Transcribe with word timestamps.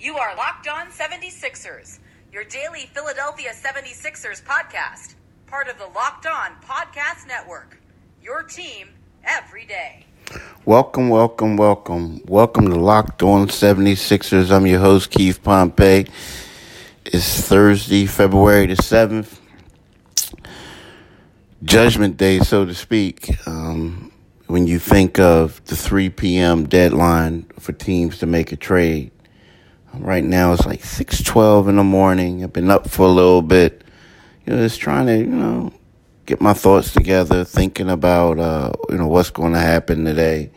You 0.00 0.16
are 0.16 0.36
Locked 0.36 0.68
On 0.68 0.86
76ers, 0.86 1.98
your 2.32 2.44
daily 2.44 2.88
Philadelphia 2.94 3.50
76ers 3.50 4.40
podcast, 4.44 5.14
part 5.48 5.66
of 5.66 5.76
the 5.76 5.86
Locked 5.86 6.24
On 6.24 6.52
Podcast 6.64 7.26
Network. 7.26 7.80
Your 8.22 8.44
team 8.44 8.90
every 9.24 9.66
day. 9.66 10.06
Welcome, 10.64 11.08
welcome, 11.08 11.56
welcome. 11.56 12.22
Welcome 12.26 12.66
to 12.66 12.76
Locked 12.76 13.24
On 13.24 13.48
76ers. 13.48 14.52
I'm 14.52 14.68
your 14.68 14.78
host, 14.78 15.10
Keith 15.10 15.42
Pompey. 15.42 16.06
It's 17.04 17.40
Thursday, 17.48 18.06
February 18.06 18.66
the 18.66 18.74
7th. 18.74 19.40
Judgment 21.64 22.16
Day, 22.16 22.38
so 22.38 22.64
to 22.64 22.72
speak. 22.72 23.36
Um, 23.48 24.12
when 24.46 24.68
you 24.68 24.78
think 24.78 25.18
of 25.18 25.60
the 25.64 25.74
3 25.74 26.08
p.m. 26.10 26.68
deadline 26.68 27.46
for 27.58 27.72
teams 27.72 28.18
to 28.18 28.26
make 28.26 28.52
a 28.52 28.56
trade, 28.56 29.10
right 29.94 30.24
now 30.24 30.52
it's 30.52 30.66
like 30.66 30.82
6:12 30.82 31.68
in 31.68 31.76
the 31.76 31.84
morning. 31.84 32.42
I've 32.42 32.52
been 32.52 32.70
up 32.70 32.88
for 32.88 33.06
a 33.06 33.10
little 33.10 33.42
bit, 33.42 33.82
you 34.46 34.54
know, 34.54 34.62
just 34.62 34.80
trying 34.80 35.06
to, 35.06 35.18
you 35.18 35.26
know, 35.26 35.72
get 36.26 36.40
my 36.40 36.52
thoughts 36.52 36.92
together, 36.92 37.44
thinking 37.44 37.88
about, 37.88 38.38
uh, 38.38 38.72
you 38.90 38.96
know, 38.96 39.06
what's 39.08 39.30
going 39.30 39.52
to 39.54 39.58
happen 39.58 40.04
today. 40.04 40.50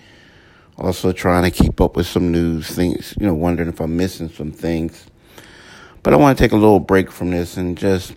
Also 0.77 1.11
trying 1.11 1.43
to 1.43 1.51
keep 1.51 1.79
up 1.79 1.95
with 1.95 2.07
some 2.07 2.31
news 2.31 2.69
things, 2.69 3.13
you 3.19 3.25
know, 3.25 3.33
wondering 3.33 3.69
if 3.69 3.79
I'm 3.79 3.95
missing 3.95 4.29
some 4.29 4.51
things. 4.51 5.05
But 6.03 6.13
I 6.13 6.17
want 6.17 6.37
to 6.37 6.43
take 6.43 6.51
a 6.51 6.57
little 6.57 6.79
break 6.79 7.11
from 7.11 7.31
this 7.31 7.57
and 7.57 7.77
just, 7.77 8.15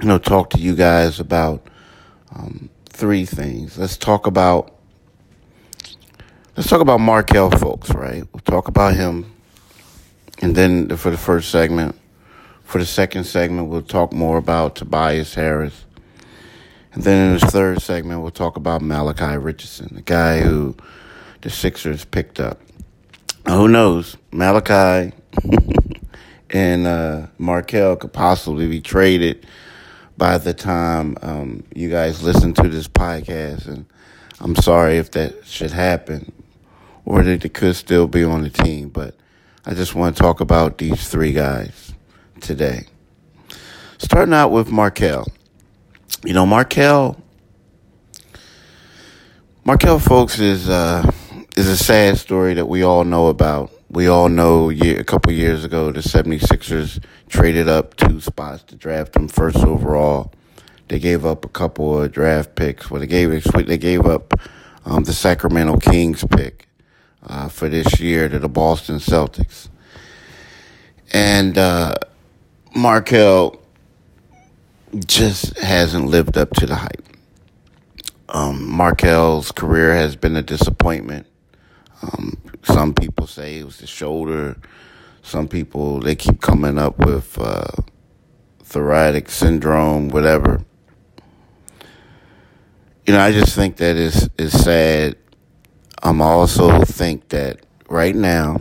you 0.00 0.08
know, 0.08 0.18
talk 0.18 0.50
to 0.50 0.58
you 0.58 0.74
guys 0.74 1.20
about 1.20 1.66
um, 2.34 2.68
three 2.86 3.24
things. 3.24 3.78
Let's 3.78 3.96
talk 3.96 4.26
about 4.26 4.74
let's 6.56 6.68
talk 6.68 6.80
about 6.80 7.00
Markelle 7.00 7.50
Fultz. 7.50 7.94
right? 7.94 8.24
We'll 8.32 8.40
talk 8.40 8.68
about 8.68 8.94
him, 8.94 9.31
and 10.42 10.54
then 10.54 10.94
for 10.96 11.10
the 11.10 11.16
first 11.16 11.50
segment, 11.50 11.98
for 12.64 12.78
the 12.78 12.84
second 12.84 13.24
segment, 13.24 13.68
we'll 13.68 13.80
talk 13.80 14.12
more 14.12 14.36
about 14.36 14.76
Tobias 14.76 15.34
Harris, 15.34 15.86
and 16.92 17.02
then 17.04 17.28
in 17.28 17.38
the 17.40 17.46
third 17.46 17.80
segment, 17.80 18.20
we'll 18.20 18.30
talk 18.30 18.56
about 18.56 18.82
Malachi 18.82 19.38
Richardson, 19.38 19.94
the 19.94 20.02
guy 20.02 20.40
who 20.40 20.76
the 21.40 21.48
Sixers 21.48 22.04
picked 22.04 22.38
up. 22.38 22.60
Now, 23.46 23.58
who 23.58 23.68
knows? 23.68 24.16
Malachi 24.30 25.12
and 26.50 26.86
uh, 26.86 27.26
Markelle 27.38 27.96
could 27.96 28.12
possibly 28.12 28.68
be 28.68 28.80
traded 28.80 29.46
by 30.18 30.38
the 30.38 30.52
time 30.52 31.16
um, 31.22 31.64
you 31.74 31.88
guys 31.88 32.22
listen 32.22 32.52
to 32.54 32.68
this 32.68 32.88
podcast. 32.88 33.66
And 33.66 33.86
I'm 34.40 34.54
sorry 34.54 34.98
if 34.98 35.10
that 35.12 35.46
should 35.46 35.72
happen 35.72 36.30
or 37.04 37.22
that 37.22 37.40
they 37.40 37.48
could 37.48 37.74
still 37.74 38.06
be 38.06 38.22
on 38.22 38.42
the 38.42 38.50
team. 38.50 38.90
But 38.90 39.16
I 39.64 39.74
just 39.74 39.94
want 39.94 40.16
to 40.16 40.22
talk 40.22 40.40
about 40.40 40.78
these 40.78 41.08
three 41.08 41.32
guys 41.32 41.94
today. 42.40 42.86
Starting 43.98 44.34
out 44.34 44.50
with 44.50 44.72
Markelle. 44.72 45.28
You 46.24 46.34
know, 46.34 46.44
Markelle, 46.44 47.22
Markelle, 49.64 50.00
Fultz, 50.00 50.40
is 50.40 50.68
uh, 50.68 51.08
is 51.56 51.68
a 51.68 51.76
sad 51.76 52.18
story 52.18 52.54
that 52.54 52.66
we 52.66 52.82
all 52.82 53.04
know 53.04 53.28
about. 53.28 53.70
We 53.88 54.08
all 54.08 54.28
know 54.28 54.68
year, 54.68 54.98
a 54.98 55.04
couple 55.04 55.30
years 55.30 55.64
ago 55.64 55.92
the 55.92 56.00
76ers 56.00 57.00
traded 57.28 57.68
up 57.68 57.94
two 57.94 58.20
spots 58.20 58.64
to 58.64 58.74
draft 58.74 59.14
him 59.14 59.28
first 59.28 59.58
overall. 59.58 60.32
They 60.88 60.98
gave 60.98 61.24
up 61.24 61.44
a 61.44 61.48
couple 61.48 62.02
of 62.02 62.10
draft 62.10 62.56
picks. 62.56 62.90
Well, 62.90 63.00
they 63.00 63.06
gave 63.06 63.44
they 63.44 63.78
gave 63.78 64.06
up 64.06 64.34
um, 64.84 65.04
the 65.04 65.12
Sacramento 65.12 65.76
Kings 65.78 66.24
pick 66.24 66.66
uh, 67.26 67.48
for 67.48 67.68
this 67.68 68.00
year 68.00 68.28
to 68.28 68.38
the 68.38 68.48
Boston 68.48 68.96
Celtics. 68.96 69.68
And 71.12 71.58
uh, 71.58 71.94
Markelle 72.74 73.60
just 75.06 75.58
hasn't 75.58 76.06
lived 76.06 76.36
up 76.36 76.50
to 76.54 76.66
the 76.66 76.76
hype. 76.76 77.06
Um, 78.28 78.70
Markelle's 78.70 79.52
career 79.52 79.94
has 79.94 80.16
been 80.16 80.36
a 80.36 80.42
disappointment. 80.42 81.26
Um, 82.02 82.40
some 82.62 82.94
people 82.94 83.26
say 83.26 83.58
it 83.58 83.64
was 83.64 83.78
the 83.78 83.86
shoulder. 83.86 84.56
Some 85.22 85.48
people 85.48 86.00
they 86.00 86.16
keep 86.16 86.40
coming 86.40 86.78
up 86.78 86.98
with 86.98 87.38
uh, 87.38 87.70
thoracic 88.62 89.28
syndrome, 89.28 90.08
whatever. 90.08 90.64
You 93.06 93.14
know, 93.14 93.20
I 93.20 93.32
just 93.32 93.54
think 93.54 93.76
that 93.76 93.96
is 93.96 94.30
is 94.38 94.52
sad. 94.52 95.16
I'm 96.02 96.20
also 96.20 96.82
think 96.84 97.28
that 97.28 97.60
right 97.88 98.14
now, 98.14 98.60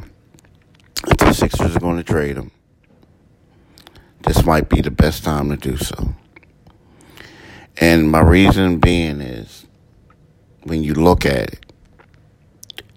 if 1.08 1.18
the 1.18 1.34
Sixers 1.34 1.76
are 1.76 1.80
going 1.80 1.98
to 1.98 2.04
trade 2.04 2.38
him, 2.38 2.52
this 4.24 4.46
might 4.46 4.70
be 4.70 4.82
the 4.82 4.92
best 4.92 5.24
time 5.24 5.50
to 5.50 5.58
do 5.58 5.76
so. 5.78 6.14
And 7.78 8.12
my 8.12 8.22
reason 8.22 8.78
being 8.78 9.22
is, 9.22 9.66
when 10.64 10.84
you 10.84 10.94
look 10.94 11.26
at 11.26 11.54
it, 11.54 11.74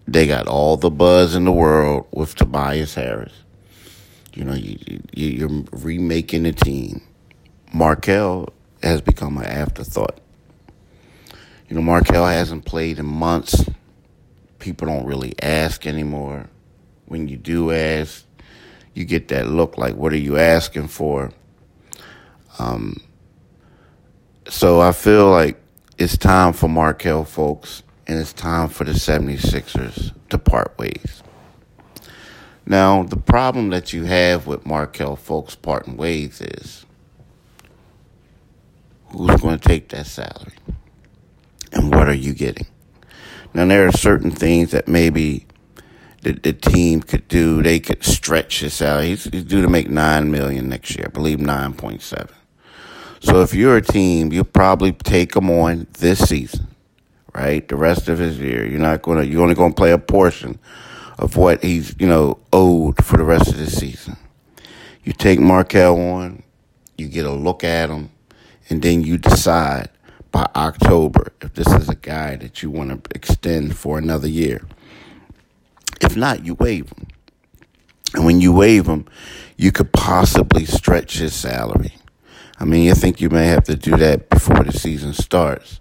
they 0.07 0.27
got 0.27 0.47
all 0.47 0.77
the 0.77 0.91
buzz 0.91 1.35
in 1.35 1.47
the 1.47 1.53
world 1.53 2.07
with 2.13 2.35
Tobias 2.35 2.95
Harris. 2.95 3.33
You 4.35 4.45
know, 4.45 4.55
you, 4.55 5.01
you, 5.15 5.47
are 5.47 5.79
remaking 5.79 6.43
the 6.43 6.53
team. 6.53 7.01
Markelle 7.73 8.53
has 8.83 9.01
become 9.01 9.39
an 9.39 9.47
afterthought. 9.47 10.21
You 11.69 11.77
know, 11.77 11.83
Markelle 11.83 12.27
hasn't 12.27 12.67
played 12.67 12.99
in 12.99 13.07
months. 13.07 13.65
People 14.65 14.89
don't 14.89 15.05
really 15.05 15.35
ask 15.43 15.87
anymore. 15.87 16.49
When 17.05 17.29
you 17.29 17.37
do 17.37 17.71
ask, 17.71 18.25
you 18.95 19.05
get 19.05 19.29
that 19.29 19.47
look 19.47 19.77
like, 19.77 19.95
what 19.95 20.11
are 20.15 20.17
you 20.17 20.39
asking 20.39 20.89
for? 20.89 21.33
Um, 22.59 23.03
so 24.49 24.81
I 24.81 24.93
feel 24.93 25.31
like 25.31 25.61
it's 25.99 26.17
time 26.17 26.55
for 26.55 26.67
Markelle, 26.67 27.27
Fultz, 27.27 27.83
and 28.07 28.19
it's 28.19 28.33
time 28.33 28.71
for 28.71 28.85
the 28.85 28.93
76ers 28.93 30.15
to 30.31 30.39
part 30.39 30.79
ways. 30.79 31.23
Now, 32.65 33.03
the 33.03 33.19
problem 33.19 33.69
that 33.69 33.93
you 33.93 34.05
have 34.05 34.47
with 34.47 34.65
Markelle 34.65 35.19
Fultz 35.19 35.61
parting 35.61 35.99
ways 35.99 36.41
is 36.41 36.87
who's 39.09 39.43
going 39.43 39.59
to 39.59 39.69
take 39.69 39.91
that 39.91 40.07
salary? 40.07 40.55
And 41.71 41.95
what 41.95 42.09
are 42.09 42.15
you 42.15 42.33
getting? 42.33 42.67
Now, 43.55 43.67
there 43.67 43.87
are 43.87 43.93
certain 43.93 44.31
things 44.31 44.73
that 44.73 44.89
maybe 44.89 45.47
the, 46.23 46.33
the 46.33 46.53
team 46.53 47.01
could 47.03 47.29
do. 47.29 47.63
They 47.63 47.81
could 47.81 48.05
stretch 48.05 48.61
this 48.61 48.83
out. 48.83 49.05
He's, 49.05 49.25
he's 49.25 49.45
due 49.45 49.63
to 49.63 49.69
make 49.69 49.89
9 49.89 50.31
million 50.31 50.69
next 50.69 50.97
year, 50.97 51.07
I 51.07 51.11
believe 51.11 51.39
9.7. 51.39 52.31
So 53.21 53.41
if 53.41 53.55
you're 53.55 53.77
a 53.77 53.83
team, 53.83 54.33
you'll 54.33 54.45
probably 54.45 54.93
take 54.93 55.37
him 55.37 55.51
on 55.51 55.87
this 55.93 56.29
season 56.29 56.69
right? 57.35 57.67
The 57.67 57.77
rest 57.77 58.09
of 58.09 58.19
his 58.19 58.39
year, 58.39 58.67
you're 58.67 58.81
not 58.81 59.03
gonna. 59.03 59.25
You're 59.25 59.43
only 59.43 59.55
gonna 59.55 59.75
play 59.75 59.93
a 59.93 59.99
portion 59.99 60.59
of 61.19 61.37
what 61.37 61.63
he's, 61.63 61.95
you 61.99 62.07
know, 62.07 62.39
owed 62.53 63.05
for 63.05 63.17
the 63.17 63.25
rest 63.25 63.49
of 63.49 63.59
the 63.59 63.71
season. 63.71 64.17
You 65.03 65.13
take 65.13 65.39
Markelle 65.39 66.01
on, 66.01 66.43
you 66.97 67.09
get 67.09 67.27
a 67.27 67.33
look 67.33 67.63
at 67.63 67.91
him, 67.91 68.11
and 68.71 68.81
then 68.81 69.03
you 69.03 69.19
decide 69.19 69.91
by 70.35 70.47
October 70.55 71.33
if 71.41 71.55
this 71.55 71.69
is 71.69 71.89
a 71.89 71.95
guy 71.95 72.37
that 72.37 72.63
you 72.63 72.71
want 72.71 72.91
to 72.91 73.11
extend 73.15 73.77
for 73.77 73.97
another 73.97 74.29
year. 74.29 74.67
If 76.03 76.17
not, 76.17 76.45
you 76.45 76.55
waive 76.55 76.91
him. 76.91 77.07
And 78.15 78.27
when 78.27 78.41
you 78.41 78.53
waive 78.53 78.87
him, 78.87 79.07
you 79.57 79.73
could 79.73 79.93
possibly 79.93 80.65
stretch 80.67 81.19
his 81.19 81.35
salary. 81.35 81.95
I 82.59 82.65
mean, 82.65 82.83
you 82.83 82.95
think 82.95 83.21
you 83.21 83.31
may 83.31 83.47
have 83.47 83.65
to 83.65 83.77
do 83.77 83.97
that 83.97 84.29
before 84.29 84.63
the 84.65 84.73
season 84.73 85.15
starts 85.15 85.81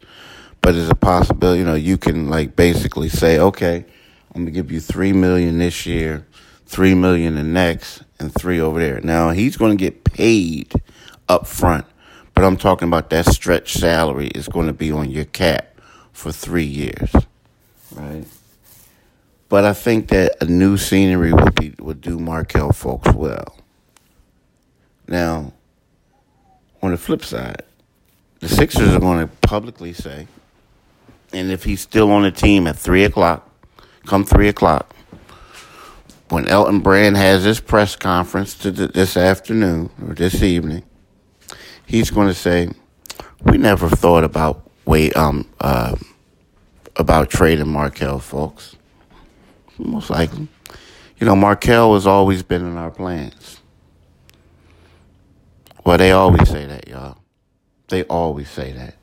but 0.64 0.76
it's 0.76 0.90
a 0.90 0.96
possibility. 0.96 1.60
You 1.60 1.66
know, 1.66 1.76
you 1.76 1.98
can 1.98 2.30
like 2.30 2.56
basically 2.56 3.10
say, 3.10 3.38
okay, 3.38 3.86
I'm 4.34 4.42
gonna 4.42 4.52
give 4.52 4.72
you 4.72 4.80
three 4.80 5.14
million 5.14 5.60
this 5.60 5.86
year, 5.86 6.26
three 6.66 6.96
million 6.96 7.36
the 7.36 7.44
next, 7.44 8.02
and 8.20 8.34
three 8.34 8.60
over 8.60 8.80
there. 8.80 9.00
Now 9.02 9.30
he's 9.30 9.58
gonna 9.58 9.76
get 9.76 10.06
paid 10.06 10.74
up 11.30 11.46
front, 11.46 11.86
but 12.34 12.44
I'm 12.44 12.58
talking 12.58 12.88
about 12.88 13.10
that 13.12 13.26
stretch 13.28 13.74
salary 13.74 14.28
is 14.28 14.48
going 14.48 14.68
to 14.68 14.74
be 14.74 14.92
on 14.92 15.10
your 15.10 15.26
cap 15.26 15.78
for 16.12 16.32
three 16.32 16.66
years, 16.66 17.14
right? 17.96 18.26
But 19.50 19.66
I 19.66 19.74
think 19.74 20.08
that 20.10 20.36
a 20.42 20.46
new 20.46 20.78
scenery 20.78 21.34
would 21.34 21.56
be 21.56 21.76
would 21.80 22.02
do 22.02 22.18
Markelle 22.18 22.72
Fultz 22.72 23.14
well. 23.14 23.58
Now, 25.08 25.54
on 26.82 26.92
the 26.92 26.98
flip 26.98 27.24
side, 27.24 27.64
the 28.40 28.50
Sixers 28.50 28.94
are 28.94 29.00
going 29.00 29.28
to 29.28 29.34
publicly 29.48 29.94
say, 29.94 30.28
and 31.32 31.52
if 31.52 31.64
he's 31.64 31.82
still 31.82 32.12
on 32.12 32.24
the 32.24 32.32
team 32.32 32.68
at 32.68 32.78
3 32.78 33.04
o'clock, 33.06 33.50
come 34.06 34.24
3 34.24 34.48
o'clock, 34.48 34.94
when 36.30 36.48
Elton 36.48 36.80
Brand 36.80 37.16
has 37.16 37.44
his 37.44 37.60
press 37.60 37.96
conference 37.96 38.56
to 38.56 38.72
this 38.72 39.16
afternoon 39.16 39.90
or 40.06 40.14
this 40.14 40.42
evening, 40.42 40.84
he's 41.86 42.12
going 42.12 42.28
to 42.28 42.34
say, 42.34 42.70
"We 43.44 43.58
never 43.58 43.90
thought 43.90 44.24
about 44.24 44.70
wait 44.86 45.16
um 45.16 45.48
uh, 45.60 45.96
about 46.96 47.30
trading 47.30 47.70
Markelle, 47.70 48.20
Fultz. 48.20 48.76
Most 49.78 50.10
likely, 50.10 50.48
you 51.18 51.28
know, 51.28 51.36
Markelle 51.36 51.94
has 51.94 52.06
always 52.06 52.44
been 52.44 52.66
in 52.66 52.78
our 52.78 52.92
plans. 52.92 53.60
Well, 55.86 55.98
they 55.98 56.12
always 56.12 56.50
say 56.50 56.66
that, 56.66 56.88
y'all. 56.88 57.18
They 57.90 58.04
always 58.04 58.50
say 58.50 58.72
that. 58.72 58.96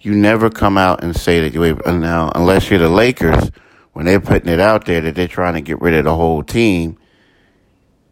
You 0.00 0.14
never 0.14 0.50
come 0.50 0.76
out 0.78 1.02
and 1.02 1.16
say 1.16 1.40
that 1.40 1.54
you 1.54 1.80
now, 1.98 2.30
unless 2.34 2.70
you're 2.70 2.78
the 2.78 2.88
Lakers, 2.88 3.50
when 3.92 4.06
they're 4.06 4.20
putting 4.20 4.48
it 4.48 4.60
out 4.60 4.84
there 4.84 5.00
that 5.00 5.14
they're 5.14 5.26
trying 5.26 5.54
to 5.54 5.60
get 5.60 5.80
rid 5.80 5.94
of 5.94 6.04
the 6.04 6.14
whole 6.14 6.42
team, 6.42 6.98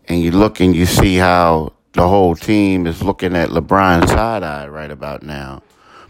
and 0.08 0.22
you 0.22 0.30
look 0.30 0.60
and 0.60 0.74
you 0.74 0.86
see 0.86 1.16
how 1.16 1.73
the 1.94 2.08
whole 2.08 2.34
team 2.34 2.86
is 2.86 3.02
looking 3.02 3.34
at 3.34 3.50
LeBron 3.50 4.06
side 4.08 4.42
eye 4.42 4.66
right 4.66 4.90
about 4.90 5.22
now. 5.22 5.62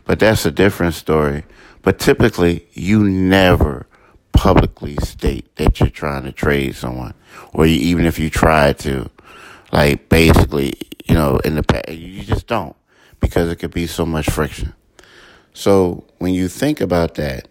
But 0.04 0.18
that's 0.18 0.44
a 0.44 0.50
different 0.50 0.94
story. 0.94 1.44
But 1.82 1.98
typically, 1.98 2.66
you 2.72 3.04
never 3.04 3.86
publicly 4.32 4.96
state 4.96 5.54
that 5.56 5.80
you're 5.80 5.90
trying 5.90 6.24
to 6.24 6.32
trade 6.32 6.74
someone, 6.74 7.14
or 7.52 7.66
you, 7.66 7.76
even 7.76 8.06
if 8.06 8.18
you 8.18 8.30
try 8.30 8.72
to, 8.72 9.10
like 9.72 10.08
basically, 10.08 10.74
you 11.04 11.14
know, 11.14 11.38
in 11.38 11.54
the 11.54 11.62
past, 11.62 11.90
you 11.90 12.22
just 12.22 12.46
don't 12.46 12.74
because 13.20 13.50
it 13.50 13.56
could 13.56 13.72
be 13.72 13.86
so 13.86 14.04
much 14.04 14.28
friction. 14.28 14.74
So 15.52 16.04
when 16.18 16.34
you 16.34 16.48
think 16.48 16.80
about 16.80 17.14
that, 17.14 17.48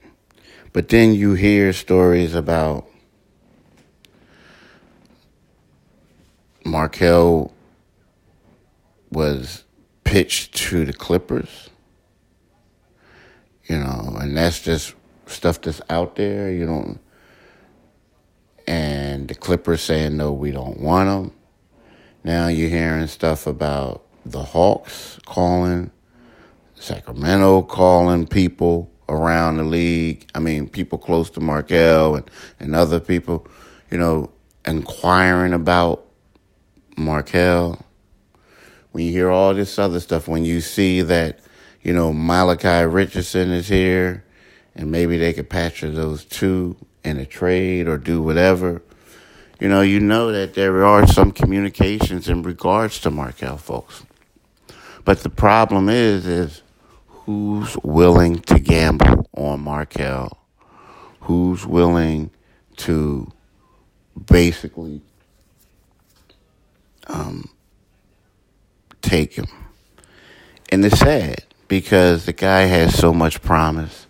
but 0.74 0.90
then 0.90 1.14
you 1.14 1.36
hear 1.36 1.72
stories 1.72 2.34
about 2.34 2.88
Markelle 6.66 7.52
was 9.14 9.64
pitched 10.04 10.56
to 10.56 10.86
the 10.86 10.94
Clippers, 10.94 11.70
you 13.66 13.78
know, 13.78 14.18
and 14.20 14.36
that's 14.36 14.62
just 14.62 14.96
stuff 15.26 15.62
that's 15.62 15.82
out 15.90 16.16
there, 16.16 16.52
you 16.52 16.66
know. 16.66 16.98
And 18.68 19.28
the 19.28 19.36
Clippers 19.36 19.82
saying, 19.82 20.18
no, 20.18 20.32
we 20.32 20.52
don't 20.52 20.80
want 20.80 21.10
them. 21.10 21.36
Now 22.24 22.48
you're 22.48 22.70
hearing 22.70 23.08
stuff 23.08 23.48
about 23.48 24.04
the 24.26 24.44
Hawks 24.44 25.20
calling, 25.26 25.92
Sacramento 26.76 27.64
calling 27.64 28.28
people 28.28 28.90
around 29.10 29.58
the 29.58 29.64
league. 29.64 30.30
I 30.34 30.40
mean, 30.40 30.70
people 30.70 30.98
close 30.98 31.30
to 31.32 31.40
Markelle 31.40 32.16
and, 32.16 32.30
and 32.60 32.76
other 32.76 33.00
people, 33.00 33.48
you 33.92 33.98
know, 33.98 34.32
inquiring 34.66 35.54
about 35.54 36.06
Markelle. 36.98 37.86
When 38.94 39.06
you 39.06 39.12
hear 39.12 39.30
all 39.30 39.54
this 39.54 39.78
other 39.78 40.00
stuff, 40.00 40.28
when 40.28 40.46
you 40.46 40.62
see 40.62 41.02
that, 41.02 41.40
you 41.82 41.94
know, 41.94 42.14
Malachi 42.14 42.86
Richardson 42.86 43.52
is 43.52 43.68
here, 43.68 44.24
and 44.76 44.90
maybe 44.90 45.18
they 45.18 45.34
could 45.34 45.50
patch 45.50 45.82
those 45.82 46.24
two 46.24 46.78
in 47.04 47.18
a 47.18 47.26
trade 47.26 47.88
or 47.88 47.98
do 47.98 48.22
whatever 48.22 48.82
you 49.64 49.70
know, 49.70 49.80
you 49.80 50.02
know 50.02 50.30
that 50.34 50.56
there 50.56 50.84
are 50.84 51.08
some 51.08 51.32
communications 51.32 52.28
in 52.28 52.44
regards 52.44 53.00
to 53.00 53.10
Markelle 53.10 53.58
Fultz. 53.58 54.04
But 55.06 55.20
the 55.20 55.30
problem 55.30 55.88
is, 55.88 56.26
is 56.26 56.62
who's 57.08 57.78
willing 57.82 58.40
to 58.42 58.60
gamble 58.60 59.30
on 59.34 59.62
Markelle? 59.62 60.38
Who's 61.22 61.66
willing 61.66 62.32
to 62.78 63.32
basically 64.26 65.02
um, 67.08 67.50
take 69.04 69.36
him? 69.36 69.48
And 70.70 70.84
it's 70.84 71.00
sad 71.00 71.44
because 71.68 72.26
the 72.26 72.34
guy 72.34 72.62
has 72.62 72.98
so 72.98 73.14
much 73.14 73.42
promise. 73.42 74.08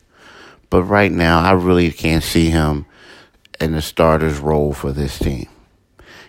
But 0.69 0.83
right 0.83 1.11
now, 1.11 1.41
I 1.41 1.51
really 1.51 1.91
can't 1.91 2.23
see 2.23 2.49
him 2.49 2.85
in 3.59 3.73
the 3.73 3.81
starter's 3.81 4.39
role 4.39 4.73
for 4.73 4.91
this 4.91 5.19
team. 5.19 5.47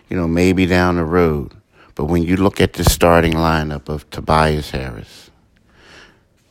You 0.09 0.17
know, 0.17 0.27
maybe 0.27 0.65
down 0.65 0.97
the 0.97 1.05
road. 1.05 1.53
But 1.95 2.05
when 2.05 2.23
you 2.23 2.35
look 2.35 2.59
at 2.59 2.73
the 2.73 2.83
starting 2.83 3.33
lineup 3.33 3.89
of 3.89 4.09
Tobias 4.09 4.71
Harris, 4.71 5.31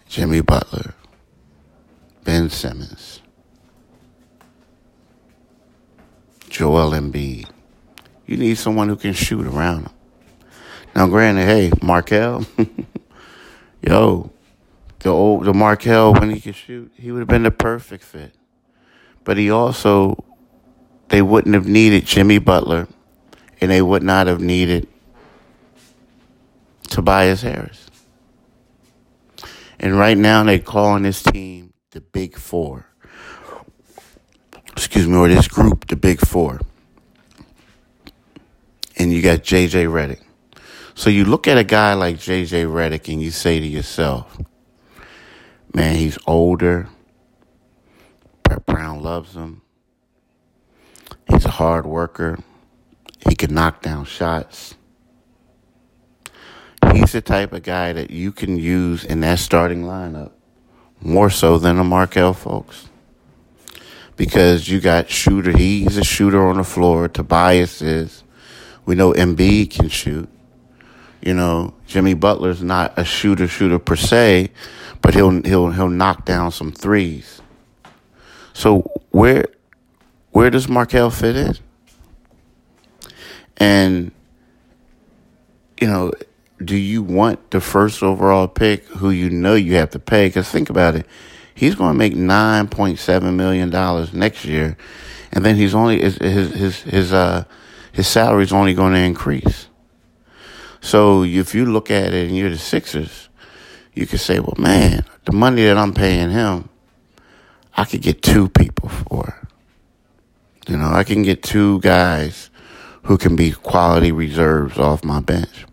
Jimmy 0.09 0.41
Butler, 0.41 0.95
Ben 2.25 2.49
Simmons, 2.49 3.21
Joel 6.49 6.93
Embiid, 6.93 7.49
you 8.27 8.37
need 8.37 8.57
someone 8.57 8.89
who 8.89 8.97
can 8.97 9.13
shoot 9.13 9.47
around 9.47 9.85
them. 9.85 9.94
Now, 10.95 11.09
granted, 11.09 11.47
hey, 11.47 11.73
Markelle, 11.83 12.47
yo, 13.83 14.31
the 15.05 15.11
old 15.11 15.45
the 15.45 15.53
Markelle 15.53 16.15
when 16.15 16.31
he 16.31 16.41
could 16.41 16.55
shoot, 16.55 16.91
he 16.97 17.13
would 17.13 17.19
have 17.21 17.29
been 17.29 17.43
the 17.43 17.51
perfect 17.51 18.03
fit. 18.03 18.35
But 19.23 19.37
he 19.37 19.51
also 19.51 20.25
they 21.09 21.21
wouldn't 21.21 21.55
have 21.55 21.67
needed 21.67 22.07
Jimmy 22.07 22.39
Butler 22.39 22.89
and 23.61 23.71
they 23.71 23.83
would 23.83 24.03
not 24.03 24.27
have 24.27 24.41
needed 24.41 24.89
Tobias 26.89 27.43
Harris. 27.43 27.87
And 29.79 29.99
right 29.99 30.17
now 30.17 30.43
they're 30.43 30.59
calling 30.59 31.03
this 31.03 31.23
team 31.23 31.75
the 31.91 32.01
Big 32.01 32.37
Four. 32.37 32.87
Excuse 34.73 35.07
me, 35.07 35.17
or 35.17 35.29
this 35.29 35.49
group, 35.49 35.87
the 35.89 35.97
Big 35.97 36.21
Four. 36.21 36.61
And 38.97 39.13
you 39.13 39.21
got 39.21 39.41
JJ 39.41 39.87
Redick. 39.87 40.24
So 40.95 41.11
you 41.11 41.25
look 41.25 41.49
at 41.49 41.59
a 41.59 41.65
guy 41.65 41.95
like 41.95 42.17
JJ 42.17 42.67
Redick 42.67 43.13
and 43.13 43.21
you 43.21 43.31
say 43.31 43.59
to 43.59 43.67
yourself, 43.67 44.39
man, 45.75 45.97
he's 45.97 46.19
older. 46.27 46.89
Brett 48.45 48.65
Brown 48.65 49.03
loves 49.03 49.35
him. 49.35 49.63
He's 51.29 51.45
a 51.45 51.51
hard 51.51 51.85
worker. 51.85 52.39
He 53.29 53.35
can 53.35 53.55
knock 53.55 53.83
down 53.83 54.05
shots. 54.05 54.77
He's 56.93 57.13
the 57.13 57.21
type 57.21 57.53
of 57.53 57.65
guy 57.65 57.93
that 57.93 58.11
you 58.11 58.31
can 58.31 58.57
use 58.57 59.05
in 59.05 59.21
that 59.21 59.41
starting 59.41 59.83
lineup 59.83 60.31
more 61.01 61.29
so 61.29 61.59
than 61.59 61.79
a 61.79 61.85
Markelle 61.85 62.35
Fultz. 62.35 62.87
Because 64.17 64.69
you 64.69 64.81
got 64.81 65.11
shooter, 65.11 65.57
he's 65.57 65.97
a 65.97 66.05
shooter 66.05 66.47
on 66.47 66.59
the 66.59 66.65
floor. 66.65 67.09
Tobias 67.09 67.83
is. 67.83 68.23
We 68.87 68.95
know 68.95 69.13
Embiid 69.13 69.71
can 69.71 69.89
shoot. 69.89 70.29
You 71.25 71.33
know, 71.33 71.73
Jimmy 71.87 72.13
Butler's 72.13 72.63
not 72.63 72.93
a 72.99 73.05
shooter 73.05 73.49
shooter 73.49 73.79
per 73.79 73.97
se, 73.97 74.51
but 75.01 75.15
he'll 75.15 75.43
he'll 75.43 75.71
he'll 75.71 75.89
knock 75.89 76.27
down 76.27 76.53
some 76.53 76.71
threes. 76.71 77.41
So 78.53 78.91
where 79.11 79.47
where 80.33 80.51
does 80.51 80.69
Markelle 80.69 81.11
fit 81.11 81.35
in? 81.35 81.57
And, 83.57 84.11
you 85.81 85.87
know, 85.87 86.13
do 86.63 86.77
you 86.77 87.03
want 87.03 87.53
the 87.53 87.61
first 87.61 88.03
overall 88.03 88.49
pick 88.49 88.85
who 88.87 89.11
you 89.11 89.31
know 89.31 89.55
you 89.55 89.77
have 89.77 89.91
to 89.91 89.99
pay? 89.99 90.27
Because 90.27 90.49
think 90.49 90.71
about 90.71 90.97
it. 90.97 91.07
He's 91.55 91.77
going 91.77 91.93
to 91.93 91.99
make 91.99 92.15
$9.7 92.15 93.35
million 93.35 93.71
next 94.13 94.45
year. 94.45 94.77
And 95.31 95.45
then 95.45 95.55
he's 95.55 95.75
only, 95.75 96.01
his, 96.01 96.17
his, 96.17 96.83
his, 96.83 97.13
uh, 97.13 97.45
his 97.93 98.09
salary 98.09 98.43
is 98.43 98.53
only 98.53 98.75
going 98.75 98.93
to 98.93 98.99
increase. 98.99 99.69
So 100.85 101.25
if 101.25 101.55
you 101.55 101.65
look 101.65 101.91
at 101.91 102.13
it 102.13 102.29
and 102.29 102.37
you're 102.37 102.51
the 102.51 102.59
Sixers, 102.59 103.31
you 103.95 104.07
could 104.07 104.21
say, 104.21 104.39
well, 104.39 104.55
man, 104.59 105.07
the 105.25 105.33
money 105.33 105.65
that 105.65 105.79
I'm 105.79 105.95
paying 105.95 106.31
him, 106.31 106.69
I 107.75 107.87
could 107.87 108.03
get 108.03 108.21
two 108.21 108.51
people 108.51 108.91
for. 108.91 109.49
You 110.69 110.77
know, 110.77 110.91
I 110.91 111.03
can 111.03 111.23
get 111.23 111.43
two 111.43 111.81
guys 111.81 112.51
who 113.05 113.17
can 113.17 113.35
be 113.35 113.53
quality 113.53 114.13
reserves 114.13 114.79
off 114.79 115.03
my 115.05 115.21
bench. 115.21 115.65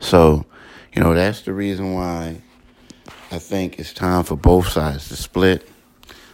So, 0.00 0.44
you 0.94 1.02
know, 1.02 1.14
that's 1.14 1.40
the 1.40 1.54
reason 1.54 1.94
why 1.94 2.42
I 3.32 3.38
think 3.38 3.78
it's 3.78 3.94
time 3.94 4.24
for 4.24 4.36
both 4.36 4.68
sides 4.68 5.08
to 5.08 5.16
split. 5.16 5.66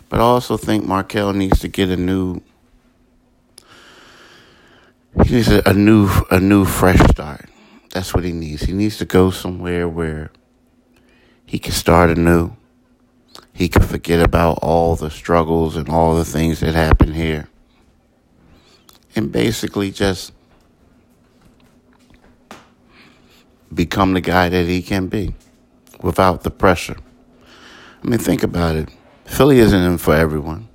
But 0.08 0.18
I 0.18 0.24
also 0.24 0.56
think 0.56 0.84
Markelle 0.84 1.32
needs 1.32 1.60
to 1.60 1.68
get 1.68 1.88
a 1.88 1.96
new 1.96 2.42
he 5.24 5.36
needs 5.36 5.48
a, 5.48 5.62
a 5.66 5.74
new 5.74 6.08
a 6.30 6.40
new 6.40 6.64
fresh 6.64 7.00
start. 7.10 7.48
That's 7.90 8.14
what 8.14 8.24
he 8.24 8.32
needs. 8.32 8.62
He 8.62 8.72
needs 8.72 8.96
to 8.98 9.04
go 9.04 9.30
somewhere 9.30 9.88
where 9.88 10.30
he 11.44 11.58
can 11.58 11.72
start 11.72 12.10
anew 12.10 12.56
he 13.52 13.68
can 13.68 13.82
forget 13.82 14.20
about 14.24 14.58
all 14.62 14.96
the 14.96 15.10
struggles 15.10 15.76
and 15.76 15.88
all 15.88 16.14
the 16.14 16.24
things 16.24 16.60
that 16.60 16.74
happened 16.74 17.14
here. 17.14 17.48
And 19.14 19.30
basically 19.30 19.90
just 19.90 20.32
become 23.72 24.14
the 24.14 24.20
guy 24.20 24.48
that 24.48 24.66
he 24.66 24.82
can 24.82 25.08
be 25.08 25.34
without 26.00 26.42
the 26.42 26.50
pressure. 26.50 26.96
I 28.02 28.08
mean, 28.08 28.18
think 28.18 28.42
about 28.42 28.76
it. 28.76 28.88
Philly 29.26 29.58
isn't 29.58 29.80
in 29.80 29.98
for 29.98 30.14
everyone. 30.14 30.68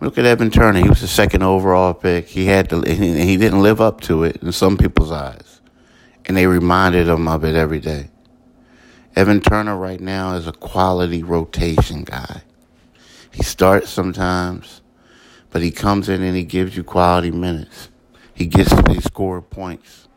Look 0.00 0.18
at 0.18 0.24
Evan 0.24 0.50
Turner. 0.50 0.80
He 0.80 0.88
was 0.88 1.00
the 1.00 1.08
second 1.08 1.42
overall 1.42 1.94
pick. 1.94 2.28
He 2.28 2.46
had 2.46 2.68
to, 2.70 2.82
he 2.82 3.36
didn't 3.36 3.62
live 3.62 3.80
up 3.80 4.00
to 4.02 4.24
it 4.24 4.42
in 4.42 4.52
some 4.52 4.76
people's 4.76 5.12
eyes. 5.12 5.60
And 6.26 6.36
they 6.36 6.46
reminded 6.46 7.08
him 7.08 7.28
of 7.28 7.44
it 7.44 7.54
every 7.54 7.80
day. 7.80 8.10
Evan 9.16 9.40
Turner 9.40 9.76
right 9.76 10.00
now 10.00 10.34
is 10.34 10.46
a 10.46 10.52
quality 10.52 11.22
rotation 11.22 12.04
guy. 12.04 12.42
He 13.30 13.42
starts 13.42 13.90
sometimes, 13.90 14.82
But 15.50 15.62
he 15.62 15.70
comes 15.70 16.08
in 16.08 16.20
and 16.22 16.36
he 16.36 16.42
gives 16.42 16.76
you 16.76 16.82
quality 16.82 17.30
minutes. 17.30 17.88
He 18.34 18.46
gets 18.46 18.70
to 18.70 19.00
score 19.02 19.40
points. 19.40 20.08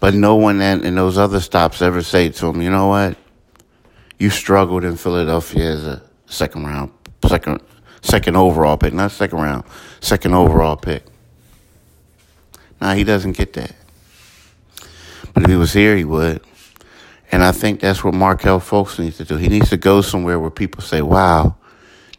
But 0.00 0.12
no 0.12 0.36
one 0.36 0.60
in 0.60 0.94
those 0.96 1.16
other 1.16 1.40
stops 1.40 1.80
ever 1.80 2.02
say 2.02 2.28
to 2.28 2.46
him, 2.48 2.60
you 2.60 2.70
know 2.70 2.88
what? 2.88 3.16
You 4.18 4.28
struggled 4.28 4.84
in 4.84 4.96
Philadelphia 4.96 5.70
as 5.72 5.86
a 5.86 6.02
second 6.26 6.66
round, 6.66 6.92
second, 7.26 7.62
second 8.04 8.36
overall 8.36 8.76
pick, 8.76 8.92
not 8.92 9.10
second 9.10 9.38
round, 9.38 9.64
second 10.00 10.34
overall 10.34 10.76
pick. 10.76 11.04
Now 12.80 12.94
he 12.94 13.02
doesn't 13.02 13.32
get 13.32 13.54
that. 13.54 13.74
But 15.32 15.44
if 15.44 15.50
he 15.50 15.56
was 15.56 15.72
here, 15.72 15.96
he 15.96 16.04
would. 16.04 16.42
And 17.32 17.42
I 17.42 17.50
think 17.50 17.80
that's 17.80 18.04
what 18.04 18.14
Markelle 18.14 18.60
Fultz 18.60 18.98
needs 18.98 19.16
to 19.16 19.24
do. 19.24 19.36
He 19.36 19.48
needs 19.48 19.70
to 19.70 19.76
go 19.76 20.02
somewhere 20.02 20.38
where 20.38 20.50
people 20.50 20.82
say, 20.82 21.02
wow, 21.02 21.56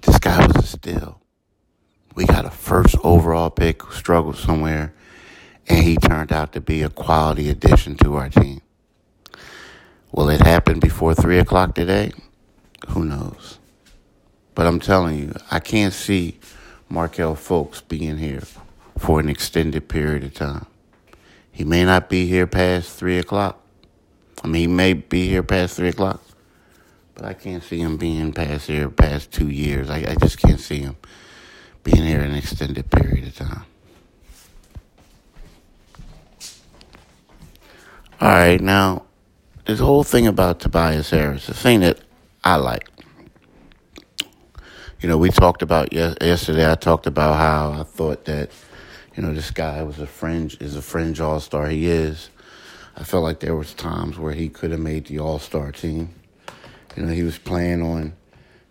this 0.01 0.18
guy 0.18 0.46
was 0.46 0.56
a 0.58 0.68
steal. 0.68 1.22
We 2.15 2.25
got 2.25 2.46
a 2.46 2.50
first 2.50 2.96
overall 3.04 3.50
pick 3.50 3.84
who 3.84 3.94
struggled 3.94 4.38
somewhere, 4.38 4.94
and 5.68 5.84
he 5.84 5.98
turned 5.98 6.32
out 6.34 6.51
to 6.54 6.62
be 6.62 6.82
a 6.82 6.89
quality 6.89 7.50
addition 7.50 7.96
to 7.98 8.15
our 8.15 8.30
team. 8.30 8.62
Will 10.12 10.30
it 10.30 10.42
happen 10.42 10.80
before 10.80 11.13
3 11.13 11.39
o'clock 11.39 11.75
today? 11.75 12.12
Who 12.89 13.06
knows? 13.06 13.60
But 14.56 14.68
I'm 14.68 14.80
telling 14.80 15.20
you, 15.20 15.34
I 15.52 15.60
can't 15.60 15.94
see 15.94 16.40
Markelle 16.90 17.36
Fultz 17.36 17.86
being 17.88 18.18
here 18.18 18.44
for 18.98 19.20
an 19.20 19.28
extended 19.28 19.90
period 19.90 20.24
of 20.24 20.34
time. 20.34 20.66
He 21.52 21.64
may 21.64 21.86
not 21.86 22.10
be 22.10 22.26
here 22.26 22.48
past 22.48 22.98
3 22.98 23.20
o'clock. 23.20 23.62
I 24.44 24.48
mean, 24.48 24.62
he 24.62 24.68
may 24.68 24.94
be 24.94 25.28
here 25.28 25.44
past 25.44 25.76
3 25.76 25.90
o'clock. 25.90 26.22
But 27.16 27.26
I 27.26 27.34
can't 27.34 27.64
see 27.64 27.80
him 27.80 27.98
being 27.98 28.34
past 28.34 28.68
here 28.68 28.90
past 28.90 29.32
two 29.32 29.50
years. 29.50 29.90
I, 29.90 29.98
I 30.00 30.16
just 30.16 30.38
can't 30.38 30.60
see 30.60 30.80
him 30.80 30.98
being 31.84 32.04
here 32.04 32.22
an 32.22 32.36
extended 32.36 32.90
period 32.92 33.28
of 33.28 33.36
time. 33.36 33.66
All 38.20 38.30
right, 38.30 38.60
now, 38.60 39.04
this 39.66 39.80
whole 39.80 40.04
thing 40.04 40.28
about 40.28 40.60
Tobias 40.60 41.10
Harris, 41.10 41.48
the 41.48 41.54
thing 41.54 41.82
that 41.82 42.00
I 42.44 42.56
like, 42.56 42.90
you 45.02 45.10
know, 45.10 45.18
we 45.18 45.30
talked 45.30 45.62
about 45.62 45.92
yesterday. 45.94 46.72
I 46.72 46.75
talked 46.75 47.06
about 47.06 47.38
how 47.38 47.80
I 47.80 47.84
thought 47.84 48.25
that, 48.25 48.50
you 49.16 49.24
know, 49.24 49.34
this 49.34 49.52
guy 49.52 49.84
was 49.84 50.00
a 50.00 50.08
fringe, 50.08 50.60
is 50.62 50.75
a 50.75 50.82
fringe 50.82 51.20
all 51.20 51.40
star. 51.40 51.68
He 51.68 51.88
is. 51.88 52.30
I 52.96 53.04
felt 53.04 53.24
like 53.24 53.42
there 53.42 53.56
was 53.56 53.74
times 53.74 54.18
where 54.18 54.34
he 54.34 54.48
could 54.48 54.72
have 54.72 54.80
made 54.80 55.08
the 55.08 55.20
all 55.20 55.40
star 55.40 55.72
team. 55.72 56.16
You 56.96 57.04
know, 57.04 57.14
he 57.14 57.24
was 57.24 57.38
playing 57.38 57.82
on, 57.82 58.14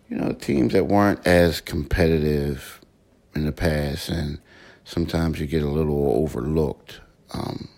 you 0.09 0.17
know, 0.17 0.31
teams 0.31 0.73
that 0.73 0.87
weren't 0.87 1.25
as 1.27 1.61
competitive 1.61 2.81
in 3.35 3.45
the 3.45 3.51
past, 3.51 4.09
and 4.09 4.39
sometimes 4.83 5.39
you 5.39 5.45
get 5.45 5.61
a 5.61 5.69
little 5.69 6.11
overlooked. 6.15 7.01
Um, 7.33 7.69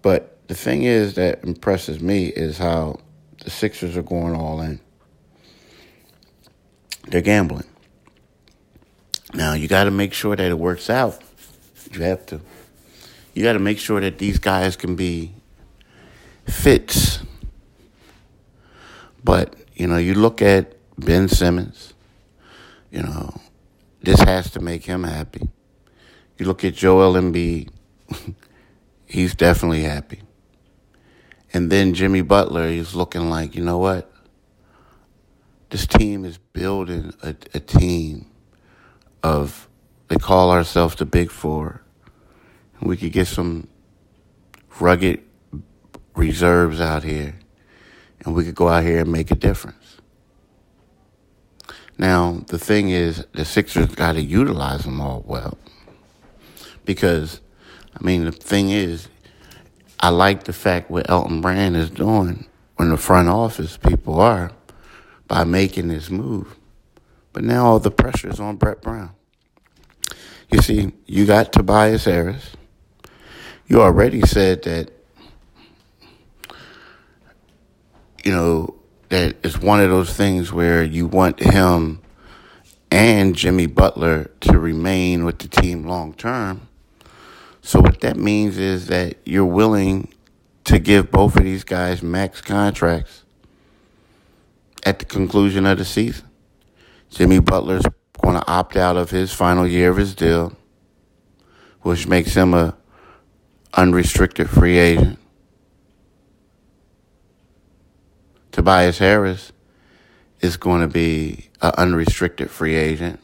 but 0.00 0.38
the 0.48 0.54
thing 0.54 0.84
is 0.84 1.14
that 1.14 1.44
impresses 1.44 2.00
me 2.00 2.26
is 2.28 2.56
how 2.56 3.00
the 3.44 3.50
Sixers 3.50 3.96
are 3.96 4.02
going 4.02 4.34
all 4.34 4.60
in. 4.62 4.80
They're 7.06 7.20
gambling. 7.20 7.66
Now 9.34 9.54
you 9.54 9.68
got 9.68 9.84
to 9.84 9.90
make 9.90 10.12
sure 10.12 10.36
that 10.36 10.50
it 10.50 10.58
works 10.58 10.88
out. 10.90 11.20
You 11.92 12.02
have 12.02 12.26
to. 12.26 12.40
You 13.34 13.42
got 13.42 13.52
to 13.52 13.58
make 13.58 13.78
sure 13.78 14.00
that 14.00 14.18
these 14.18 14.38
guys 14.38 14.76
can 14.76 14.96
be 14.96 15.32
fits 16.46 17.20
but, 19.26 19.56
you 19.74 19.88
know, 19.88 19.96
you 19.96 20.14
look 20.14 20.40
at 20.40 20.76
Ben 20.96 21.26
Simmons, 21.26 21.94
you 22.92 23.02
know, 23.02 23.34
this 24.00 24.20
has 24.20 24.52
to 24.52 24.60
make 24.60 24.84
him 24.84 25.02
happy. 25.02 25.48
You 26.38 26.46
look 26.46 26.64
at 26.64 26.74
Joel 26.74 27.14
Embiid, 27.14 27.70
he's 29.04 29.34
definitely 29.34 29.82
happy. 29.82 30.20
And 31.52 31.72
then 31.72 31.92
Jimmy 31.92 32.20
Butler, 32.20 32.68
he's 32.68 32.94
looking 32.94 33.28
like, 33.28 33.56
you 33.56 33.64
know 33.64 33.78
what? 33.78 34.12
This 35.70 35.86
team 35.86 36.24
is 36.24 36.38
building 36.38 37.12
a, 37.22 37.34
a 37.54 37.60
team 37.60 38.30
of, 39.22 39.68
they 40.08 40.16
call 40.16 40.52
ourselves 40.52 40.94
the 40.94 41.04
Big 41.04 41.30
Four. 41.30 41.82
We 42.80 42.96
could 42.96 43.12
get 43.12 43.26
some 43.26 43.66
rugged 44.78 45.22
reserves 46.14 46.80
out 46.80 47.02
here 47.02 47.34
and 48.20 48.34
we 48.34 48.44
could 48.44 48.54
go 48.54 48.68
out 48.68 48.84
here 48.84 49.00
and 49.00 49.10
make 49.10 49.30
a 49.30 49.34
difference. 49.34 49.96
Now, 51.98 52.44
the 52.46 52.58
thing 52.58 52.90
is, 52.90 53.24
the 53.32 53.44
Sixers 53.44 53.94
got 53.94 54.12
to 54.12 54.22
utilize 54.22 54.84
them 54.84 55.00
all 55.00 55.24
well. 55.26 55.56
Because, 56.84 57.40
I 57.98 58.04
mean, 58.04 58.24
the 58.24 58.32
thing 58.32 58.70
is, 58.70 59.08
I 59.98 60.10
like 60.10 60.44
the 60.44 60.52
fact 60.52 60.90
what 60.90 61.08
Elton 61.08 61.40
Brand 61.40 61.74
is 61.74 61.90
doing 61.90 62.46
when 62.76 62.90
the 62.90 62.98
front 62.98 63.28
office 63.28 63.78
people 63.78 64.20
are 64.20 64.52
by 65.28 65.44
making 65.44 65.88
this 65.88 66.10
move. 66.10 66.56
But 67.32 67.44
now 67.44 67.66
all 67.66 67.78
the 67.78 67.90
pressure 67.90 68.28
is 68.28 68.40
on 68.40 68.56
Brett 68.56 68.80
Brown. 68.80 69.10
You 70.50 70.62
see, 70.62 70.92
you 71.06 71.26
got 71.26 71.52
Tobias 71.52 72.04
Harris. 72.04 72.52
You 73.66 73.82
already 73.82 74.22
said 74.22 74.62
that 74.62 74.90
you 78.26 78.32
know, 78.32 78.74
that 79.08 79.36
it's 79.44 79.56
one 79.56 79.80
of 79.80 79.88
those 79.88 80.12
things 80.12 80.52
where 80.52 80.82
you 80.82 81.06
want 81.06 81.38
him 81.38 82.00
and 82.90 83.36
Jimmy 83.36 83.66
Butler 83.66 84.32
to 84.40 84.58
remain 84.58 85.24
with 85.24 85.38
the 85.38 85.46
team 85.46 85.84
long 85.84 86.12
term. 86.12 86.68
So 87.62 87.80
what 87.80 88.00
that 88.00 88.16
means 88.16 88.58
is 88.58 88.88
that 88.88 89.18
you're 89.24 89.44
willing 89.44 90.12
to 90.64 90.80
give 90.80 91.12
both 91.12 91.36
of 91.36 91.44
these 91.44 91.62
guys 91.62 92.02
max 92.02 92.40
contracts 92.40 93.22
at 94.86 95.00
the 95.00 95.04
conclusion 95.04 95.66
of 95.66 95.76
the 95.76 95.84
season. 95.84 96.24
Jimmy 97.10 97.40
Butler's 97.40 97.84
going 98.22 98.36
to 98.36 98.46
opt 98.48 98.76
out 98.76 98.96
of 98.96 99.10
his 99.10 99.32
final 99.32 99.66
year 99.66 99.90
of 99.90 99.96
his 99.96 100.14
deal, 100.14 100.56
which 101.82 102.06
makes 102.06 102.34
him 102.34 102.54
a 102.54 102.76
unrestricted 103.74 104.48
free 104.48 104.78
agent. 104.78 105.18
Tobias 108.52 108.98
Harris 108.98 109.52
is 110.40 110.56
going 110.56 110.80
to 110.80 110.88
be 110.88 111.50
an 111.60 111.72
unrestricted 111.76 112.50
free 112.50 112.76
agent, 112.76 113.18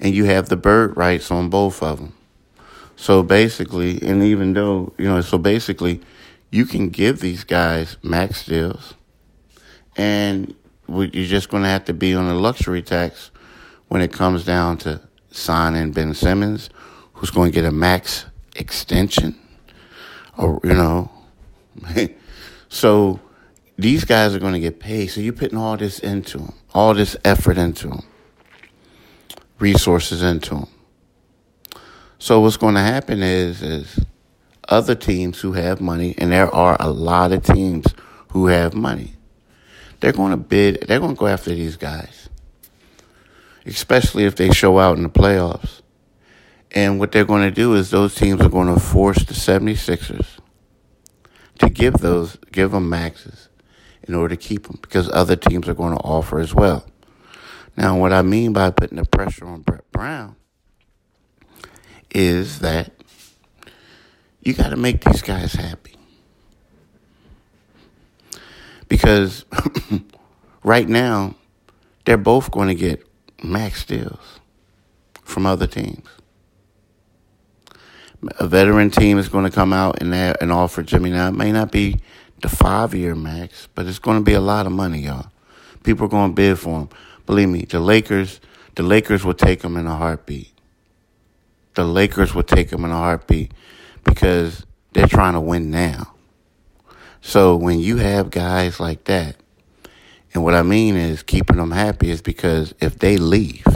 and 0.00 0.14
you 0.14 0.24
have 0.24 0.48
the 0.48 0.56
bird 0.56 0.96
rights 0.96 1.30
on 1.30 1.50
both 1.50 1.82
of 1.82 2.00
them. 2.00 2.14
So 2.96 3.22
basically, 3.22 4.00
and 4.02 4.22
even 4.22 4.54
though, 4.54 4.94
you 4.96 5.04
know, 5.04 5.20
so 5.20 5.36
basically, 5.36 6.00
you 6.50 6.64
can 6.64 6.88
give 6.88 7.20
these 7.20 7.44
guys 7.44 7.98
max 8.02 8.46
deals, 8.46 8.94
and 9.96 10.54
you're 10.88 11.26
just 11.26 11.48
going 11.48 11.62
to 11.62 11.68
have 11.68 11.84
to 11.86 11.94
be 11.94 12.14
on 12.14 12.28
a 12.28 12.34
luxury 12.34 12.82
tax 12.82 13.30
when 13.88 14.02
it 14.02 14.12
comes 14.12 14.44
down 14.44 14.78
to 14.78 15.00
signing 15.30 15.92
Ben 15.92 16.14
Simmons, 16.14 16.70
who's 17.14 17.30
going 17.30 17.50
to 17.50 17.54
get 17.54 17.64
a 17.64 17.72
max 17.72 18.26
extension, 18.56 19.38
or, 20.36 20.60
you 20.64 20.74
know, 20.74 21.10
so 22.68 23.20
these 23.76 24.04
guys 24.04 24.34
are 24.34 24.38
going 24.38 24.52
to 24.52 24.60
get 24.60 24.80
paid. 24.80 25.08
So 25.08 25.20
you're 25.20 25.32
putting 25.32 25.58
all 25.58 25.76
this 25.76 25.98
into 25.98 26.38
them, 26.38 26.54
all 26.72 26.94
this 26.94 27.16
effort 27.24 27.58
into 27.58 27.88
them, 27.88 28.02
resources 29.58 30.22
into 30.22 30.54
them. 30.54 30.68
So 32.18 32.40
what's 32.40 32.56
going 32.56 32.74
to 32.74 32.80
happen 32.80 33.22
is, 33.22 33.62
is 33.62 34.00
other 34.68 34.94
teams 34.94 35.40
who 35.40 35.52
have 35.52 35.80
money, 35.80 36.14
and 36.18 36.32
there 36.32 36.52
are 36.54 36.76
a 36.80 36.90
lot 36.90 37.32
of 37.32 37.42
teams 37.42 37.86
who 38.30 38.46
have 38.46 38.74
money, 38.74 39.13
they're 40.04 40.12
going 40.12 40.32
to 40.32 40.36
bid, 40.36 40.84
they're 40.86 41.00
going 41.00 41.14
to 41.14 41.18
go 41.18 41.26
after 41.26 41.48
these 41.48 41.78
guys, 41.78 42.28
especially 43.64 44.26
if 44.26 44.36
they 44.36 44.50
show 44.50 44.78
out 44.78 44.98
in 44.98 45.02
the 45.02 45.08
playoffs. 45.08 45.80
And 46.72 47.00
what 47.00 47.10
they're 47.10 47.24
going 47.24 47.44
to 47.44 47.50
do 47.50 47.72
is 47.72 47.90
those 47.90 48.14
teams 48.14 48.42
are 48.42 48.50
going 48.50 48.72
to 48.72 48.78
force 48.78 49.24
the 49.24 49.32
76ers 49.32 50.40
to 51.58 51.70
give 51.70 51.94
those, 51.94 52.36
give 52.52 52.72
them 52.72 52.90
maxes 52.90 53.48
in 54.02 54.14
order 54.14 54.36
to 54.36 54.38
keep 54.38 54.66
them 54.66 54.78
because 54.82 55.08
other 55.10 55.36
teams 55.36 55.70
are 55.70 55.74
going 55.74 55.96
to 55.96 56.02
offer 56.02 56.38
as 56.38 56.54
well. 56.54 56.84
Now, 57.74 57.98
what 57.98 58.12
I 58.12 58.20
mean 58.20 58.52
by 58.52 58.72
putting 58.72 58.98
the 58.98 59.06
pressure 59.06 59.46
on 59.46 59.62
Brett 59.62 59.90
Brown 59.90 60.36
is 62.10 62.58
that 62.58 62.92
you 64.42 64.52
got 64.52 64.68
to 64.68 64.76
make 64.76 65.02
these 65.02 65.22
guys 65.22 65.54
happy. 65.54 65.93
Because 68.94 69.44
right 70.62 70.88
now, 70.88 71.34
they're 72.04 72.16
both 72.16 72.52
going 72.52 72.68
to 72.68 72.76
get 72.76 73.04
max 73.42 73.84
deals 73.84 74.38
from 75.24 75.46
other 75.46 75.66
teams. 75.66 76.06
A 78.38 78.46
veteran 78.46 78.90
team 78.90 79.18
is 79.18 79.28
going 79.28 79.44
to 79.46 79.50
come 79.50 79.72
out 79.72 80.00
and, 80.00 80.14
and 80.14 80.52
offer 80.52 80.84
Jimmy. 80.84 81.10
Now, 81.10 81.26
it 81.26 81.34
may 81.34 81.50
not 81.50 81.72
be 81.72 82.00
the 82.40 82.48
five 82.48 82.94
year 82.94 83.16
max, 83.16 83.66
but 83.74 83.86
it's 83.86 83.98
going 83.98 84.18
to 84.18 84.22
be 84.22 84.34
a 84.34 84.40
lot 84.40 84.64
of 84.64 84.70
money, 84.72 85.00
y'all. 85.00 85.26
People 85.82 86.06
are 86.06 86.08
going 86.08 86.30
to 86.30 86.34
bid 86.34 86.56
for 86.56 86.82
him. 86.82 86.88
Believe 87.26 87.48
me, 87.48 87.64
the 87.64 87.80
Lakers, 87.80 88.38
the 88.76 88.84
Lakers 88.84 89.24
will 89.24 89.34
take 89.34 89.62
him 89.62 89.76
in 89.76 89.88
a 89.88 89.96
heartbeat. 89.96 90.52
the 91.74 91.84
Lakers 91.84 92.32
would 92.32 92.46
take 92.46 92.70
him 92.70 92.84
in 92.84 92.92
a 92.92 92.96
heartbeat 92.96 93.50
because 94.04 94.64
they're 94.92 95.08
trying 95.08 95.32
to 95.32 95.40
win 95.40 95.68
now. 95.72 96.13
So 97.26 97.56
when 97.56 97.80
you 97.80 97.96
have 97.96 98.30
guys 98.30 98.78
like 98.78 99.04
that, 99.04 99.36
and 100.34 100.44
what 100.44 100.54
I 100.54 100.62
mean 100.62 100.94
is 100.94 101.22
keeping 101.22 101.56
them 101.56 101.70
happy 101.70 102.10
is 102.10 102.20
because 102.20 102.74
if 102.80 102.98
they 102.98 103.16
leave 103.16 103.66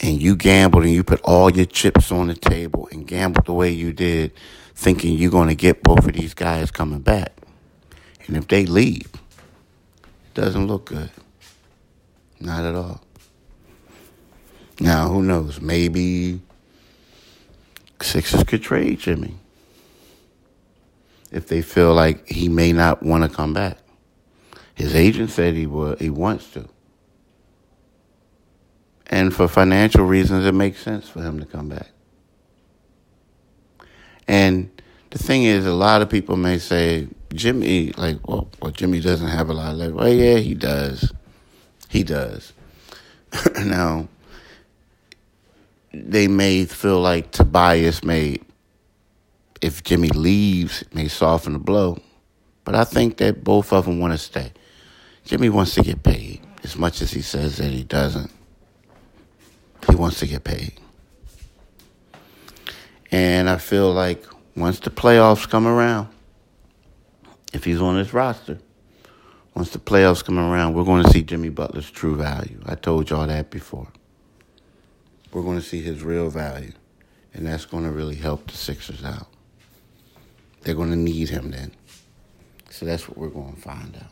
and 0.00 0.20
you 0.20 0.34
gambled 0.34 0.82
and 0.82 0.92
you 0.92 1.04
put 1.04 1.20
all 1.22 1.48
your 1.48 1.64
chips 1.64 2.10
on 2.10 2.26
the 2.26 2.34
table 2.34 2.88
and 2.90 3.06
gambled 3.06 3.46
the 3.46 3.54
way 3.54 3.70
you 3.70 3.92
did, 3.92 4.32
thinking 4.74 5.16
you're 5.16 5.30
going 5.30 5.48
to 5.48 5.54
get 5.54 5.84
both 5.84 6.06
of 6.06 6.12
these 6.12 6.34
guys 6.34 6.72
coming 6.72 7.00
back, 7.00 7.32
and 8.26 8.36
if 8.36 8.48
they 8.48 8.66
leave, 8.66 9.08
it 9.14 10.34
doesn't 10.34 10.66
look 10.66 10.86
good. 10.86 11.10
Not 12.40 12.64
at 12.64 12.74
all. 12.74 13.00
Now, 14.80 15.08
who 15.08 15.22
knows? 15.22 15.60
Maybe 15.60 16.40
Sixers 18.02 18.42
could 18.42 18.62
trade 18.62 18.98
Jimmy 18.98 19.36
if 21.32 21.48
they 21.48 21.62
feel 21.62 21.94
like 21.94 22.28
he 22.28 22.48
may 22.48 22.72
not 22.72 23.02
want 23.02 23.24
to 23.24 23.34
come 23.34 23.52
back. 23.52 23.78
His 24.74 24.94
agent 24.94 25.30
said 25.30 25.54
he 25.54 25.66
would, 25.66 26.00
he 26.00 26.10
wants 26.10 26.50
to. 26.52 26.68
And 29.06 29.34
for 29.34 29.48
financial 29.48 30.04
reasons, 30.04 30.44
it 30.44 30.52
makes 30.52 30.82
sense 30.82 31.08
for 31.08 31.22
him 31.22 31.38
to 31.40 31.46
come 31.46 31.68
back. 31.68 31.88
And 34.28 34.70
the 35.10 35.18
thing 35.18 35.44
is, 35.44 35.64
a 35.66 35.72
lot 35.72 36.02
of 36.02 36.10
people 36.10 36.36
may 36.36 36.58
say, 36.58 37.08
Jimmy, 37.32 37.92
like, 37.96 38.26
well, 38.26 38.48
well 38.60 38.72
Jimmy 38.72 39.00
doesn't 39.00 39.28
have 39.28 39.48
a 39.48 39.54
lot 39.54 39.72
of 39.72 39.78
leverage. 39.78 39.96
Well, 39.96 40.12
yeah, 40.12 40.38
he 40.38 40.54
does. 40.54 41.12
He 41.88 42.02
does. 42.02 42.52
now, 43.64 44.08
they 45.92 46.28
may 46.28 46.64
feel 46.64 47.00
like 47.00 47.30
Tobias 47.30 48.02
may, 48.02 48.38
if 49.62 49.82
Jimmy 49.82 50.08
leaves, 50.08 50.82
it 50.82 50.94
may 50.94 51.08
soften 51.08 51.54
the 51.54 51.58
blow. 51.58 51.98
But 52.64 52.74
I 52.74 52.84
think 52.84 53.18
that 53.18 53.44
both 53.44 53.72
of 53.72 53.84
them 53.84 54.00
want 54.00 54.12
to 54.12 54.18
stay. 54.18 54.52
Jimmy 55.24 55.48
wants 55.48 55.74
to 55.74 55.82
get 55.82 56.02
paid 56.02 56.40
as 56.62 56.76
much 56.76 57.00
as 57.02 57.12
he 57.12 57.22
says 57.22 57.56
that 57.58 57.70
he 57.70 57.84
doesn't. 57.84 58.30
He 59.88 59.94
wants 59.94 60.18
to 60.20 60.26
get 60.26 60.44
paid. 60.44 60.72
And 63.12 63.48
I 63.48 63.56
feel 63.56 63.92
like 63.92 64.24
once 64.56 64.80
the 64.80 64.90
playoffs 64.90 65.48
come 65.48 65.66
around, 65.66 66.08
if 67.52 67.64
he's 67.64 67.80
on 67.80 67.96
this 67.96 68.12
roster, 68.12 68.58
once 69.54 69.70
the 69.70 69.78
playoffs 69.78 70.24
come 70.24 70.38
around, 70.38 70.74
we're 70.74 70.84
going 70.84 71.04
to 71.04 71.10
see 71.10 71.22
Jimmy 71.22 71.48
Butler's 71.48 71.90
true 71.90 72.16
value. 72.16 72.60
I 72.66 72.74
told 72.74 73.10
y'all 73.10 73.26
that 73.26 73.50
before 73.50 73.88
we're 75.32 75.42
going 75.42 75.60
to 75.60 75.64
see 75.64 75.82
his 75.82 76.02
real 76.02 76.30
value. 76.30 76.72
And 77.34 77.46
that's 77.46 77.66
going 77.66 77.84
to 77.84 77.90
really 77.90 78.14
help 78.14 78.50
the 78.50 78.56
Sixers 78.56 79.04
out. 79.04 79.28
They're 80.66 80.74
going 80.74 80.90
to 80.90 80.96
need 80.96 81.28
him 81.28 81.52
then. 81.52 81.70
So 82.70 82.86
that's 82.86 83.08
what 83.08 83.16
we're 83.16 83.28
going 83.28 83.54
to 83.54 83.60
find 83.60 83.94
out 83.94 84.10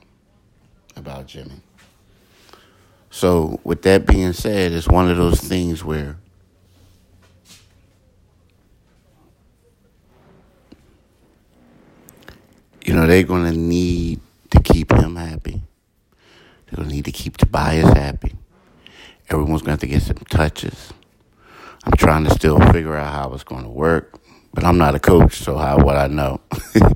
about 0.94 1.26
Jimmy. 1.26 1.60
So, 3.10 3.58
with 3.64 3.82
that 3.82 4.06
being 4.06 4.32
said, 4.32 4.70
it's 4.70 4.86
one 4.86 5.10
of 5.10 5.16
those 5.16 5.40
things 5.40 5.82
where 5.82 6.16
you 12.84 12.94
know, 12.94 13.08
they're 13.08 13.24
going 13.24 13.50
to 13.52 13.58
need 13.58 14.20
to 14.50 14.60
keep 14.60 14.92
him 14.92 15.16
happy. 15.16 15.60
They're 16.66 16.76
going 16.76 16.88
to 16.88 16.94
need 16.94 17.06
to 17.06 17.12
keep 17.12 17.36
Tobias 17.36 17.92
happy. 17.94 18.36
Everyone's 19.28 19.62
going 19.62 19.64
to 19.64 19.70
have 19.72 19.80
to 19.80 19.86
get 19.88 20.02
some 20.02 20.24
touches. 20.30 20.92
I'm 21.82 21.96
trying 21.96 22.22
to 22.26 22.30
still 22.30 22.60
figure 22.70 22.94
out 22.94 23.12
how 23.12 23.34
it's 23.34 23.42
going 23.42 23.64
to 23.64 23.70
work, 23.70 24.20
but 24.54 24.64
I'm 24.64 24.78
not 24.78 24.94
a 24.94 25.00
coach, 25.00 25.34
so 25.34 25.56
how 25.56 25.76
would 25.78 25.96
I 25.96 26.06
know? 26.06 26.40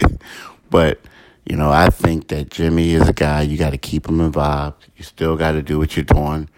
but 0.71 1.01
you 1.45 1.57
know, 1.57 1.71
I 1.71 1.91
think 1.91 2.29
that 2.29 2.51
Jimmy 2.51 2.93
is 2.93 3.09
a 3.09 3.13
guy 3.13 3.43
you 3.43 3.57
got 3.57 3.71
to 3.71 3.79
keep 3.79 4.07
him 4.07 4.21
involved. 4.21 4.87
You 4.97 5.05
still 5.05 5.37
got 5.37 5.53
to 5.53 5.63
do 5.63 5.79
what 5.79 5.97
you're 5.97 6.05
doing, 6.05 6.49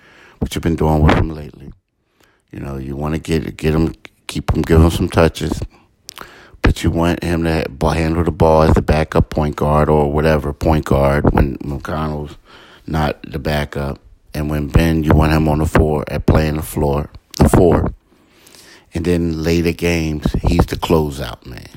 what 0.40 0.54
you've 0.54 0.62
been 0.62 0.76
doing 0.76 1.02
with 1.02 1.14
him 1.14 1.30
lately. 1.30 1.72
You 2.50 2.60
know, 2.60 2.76
you 2.76 2.96
want 2.96 3.14
to 3.14 3.20
get 3.20 3.56
get 3.56 3.74
him, 3.74 3.94
keep 4.26 4.54
him, 4.54 4.62
give 4.62 4.80
him 4.80 4.90
some 4.90 5.08
touches, 5.08 5.60
but 6.60 6.82
you 6.82 6.90
want 6.90 7.22
him 7.22 7.44
to 7.44 7.64
handle 7.80 8.24
the 8.24 8.32
ball 8.32 8.62
as 8.62 8.74
the 8.74 8.82
backup 8.82 9.30
point 9.30 9.56
guard 9.56 9.88
or 9.88 10.12
whatever 10.12 10.52
point 10.52 10.84
guard 10.84 11.32
when 11.32 11.56
McConnell's 11.58 12.36
not 12.86 13.22
the 13.22 13.38
backup, 13.38 14.00
and 14.34 14.50
when 14.50 14.68
Ben, 14.68 15.04
you 15.04 15.12
want 15.14 15.32
him 15.32 15.48
on 15.48 15.58
the 15.58 15.66
floor 15.66 16.04
at 16.08 16.26
playing 16.26 16.56
the 16.56 16.62
floor, 16.62 17.10
the 17.36 17.48
four. 17.48 17.94
And 18.92 19.04
then 19.04 19.42
later 19.42 19.72
games, 19.72 20.32
he's 20.42 20.66
the 20.66 20.76
closeout 20.76 21.46
man. 21.46 21.68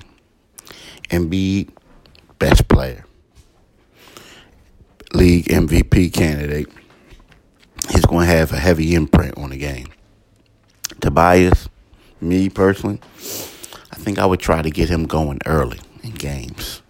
Embiid, 1.10 1.70
best 2.40 2.68
player. 2.68 3.06
League 5.14 5.46
MVP 5.46 6.12
candidate. 6.12 6.68
He's 7.92 8.06
going 8.06 8.28
to 8.28 8.34
have 8.34 8.52
a 8.52 8.58
heavy 8.58 8.96
imprint 8.96 9.38
on 9.38 9.52
the 9.52 9.58
game. 9.58 9.88
Tobias, 11.02 11.70
me 12.20 12.50
personally, 12.50 13.00
I 13.92 13.96
think 13.96 14.18
I 14.18 14.26
would 14.26 14.40
try 14.40 14.62
to 14.62 14.72
get 14.72 14.90
him 14.90 15.06
going 15.06 15.40
early 15.46 15.80
in 16.02 16.12
games. 16.12 16.82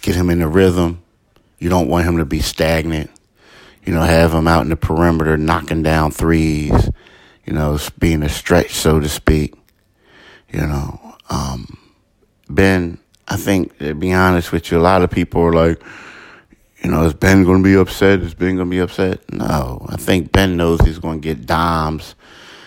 Get 0.00 0.14
him 0.14 0.30
in 0.30 0.38
the 0.38 0.48
rhythm. 0.48 1.02
You 1.58 1.70
don't 1.70 1.88
want 1.88 2.06
him 2.06 2.18
to 2.18 2.24
be 2.24 2.40
stagnant. 2.40 3.10
You 3.84 3.94
know, 3.94 4.02
have 4.02 4.32
him 4.32 4.46
out 4.46 4.62
in 4.62 4.68
the 4.68 4.76
perimeter 4.76 5.36
knocking 5.36 5.82
down 5.82 6.12
threes 6.12 6.90
you 7.48 7.54
know, 7.54 7.78
being 7.98 8.22
a 8.22 8.28
stretch, 8.28 8.72
so 8.72 9.00
to 9.00 9.08
speak. 9.08 9.54
You 10.52 10.60
know, 10.60 11.16
um, 11.30 11.78
Ben, 12.50 12.98
I 13.26 13.36
think, 13.36 13.78
to 13.78 13.94
be 13.94 14.12
honest 14.12 14.52
with 14.52 14.70
you, 14.70 14.76
a 14.76 14.80
lot 14.80 15.00
of 15.00 15.10
people 15.10 15.40
are 15.40 15.52
like, 15.54 15.82
you 16.84 16.90
know, 16.90 17.04
is 17.04 17.14
Ben 17.14 17.44
going 17.44 17.62
to 17.62 17.64
be 17.64 17.74
upset? 17.74 18.20
Is 18.20 18.34
Ben 18.34 18.56
going 18.56 18.68
to 18.68 18.70
be 18.70 18.80
upset? 18.80 19.32
No, 19.32 19.86
I 19.88 19.96
think 19.96 20.30
Ben 20.30 20.58
knows 20.58 20.82
he's 20.82 20.98
going 20.98 21.22
to 21.22 21.26
get 21.26 21.46
dimes. 21.46 22.16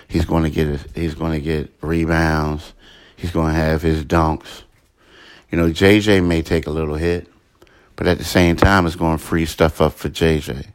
He's 0.08 0.26
going 0.26 0.46
to 0.46 0.50
get 0.50 0.82
he's 0.96 1.14
going 1.14 1.34
to 1.34 1.40
get 1.40 1.72
rebounds. 1.82 2.74
He's 3.16 3.32
going 3.32 3.54
to 3.54 3.60
have 3.60 3.84
his 3.84 4.04
dunks. 4.04 4.64
You 5.52 5.60
know, 5.60 5.70
JJ 5.70 6.26
may 6.26 6.42
take 6.42 6.66
a 6.66 6.72
little 6.72 6.96
hit, 6.96 7.28
but 7.96 8.08
at 8.08 8.18
the 8.18 8.24
same 8.24 8.56
time, 8.56 8.88
it's 8.88 8.96
going 8.96 9.20
to 9.20 9.24
free 9.24 9.46
stuff 9.46 9.80
up 9.80 9.94
for 9.94 10.10
JJ. 10.10 10.66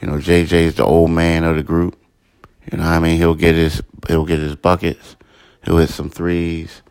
You 0.00 0.08
know, 0.08 0.14
JJ 0.14 0.52
is 0.52 0.74
the 0.76 0.86
old 0.86 1.10
man 1.10 1.44
of 1.44 1.56
the 1.56 1.62
group. 1.62 1.98
You 2.70 2.78
know 2.78 2.84
what 2.84 2.92
I 2.92 2.98
mean? 2.98 3.16
He'll 3.16 3.34
get 3.34 3.54
his 3.54 3.82
he'll 4.08 4.24
get 4.24 4.40
his 4.40 4.56
buckets. 4.56 5.16
He'll 5.64 5.78
hit 5.78 5.90
some 5.90 6.10
threes. 6.10 6.82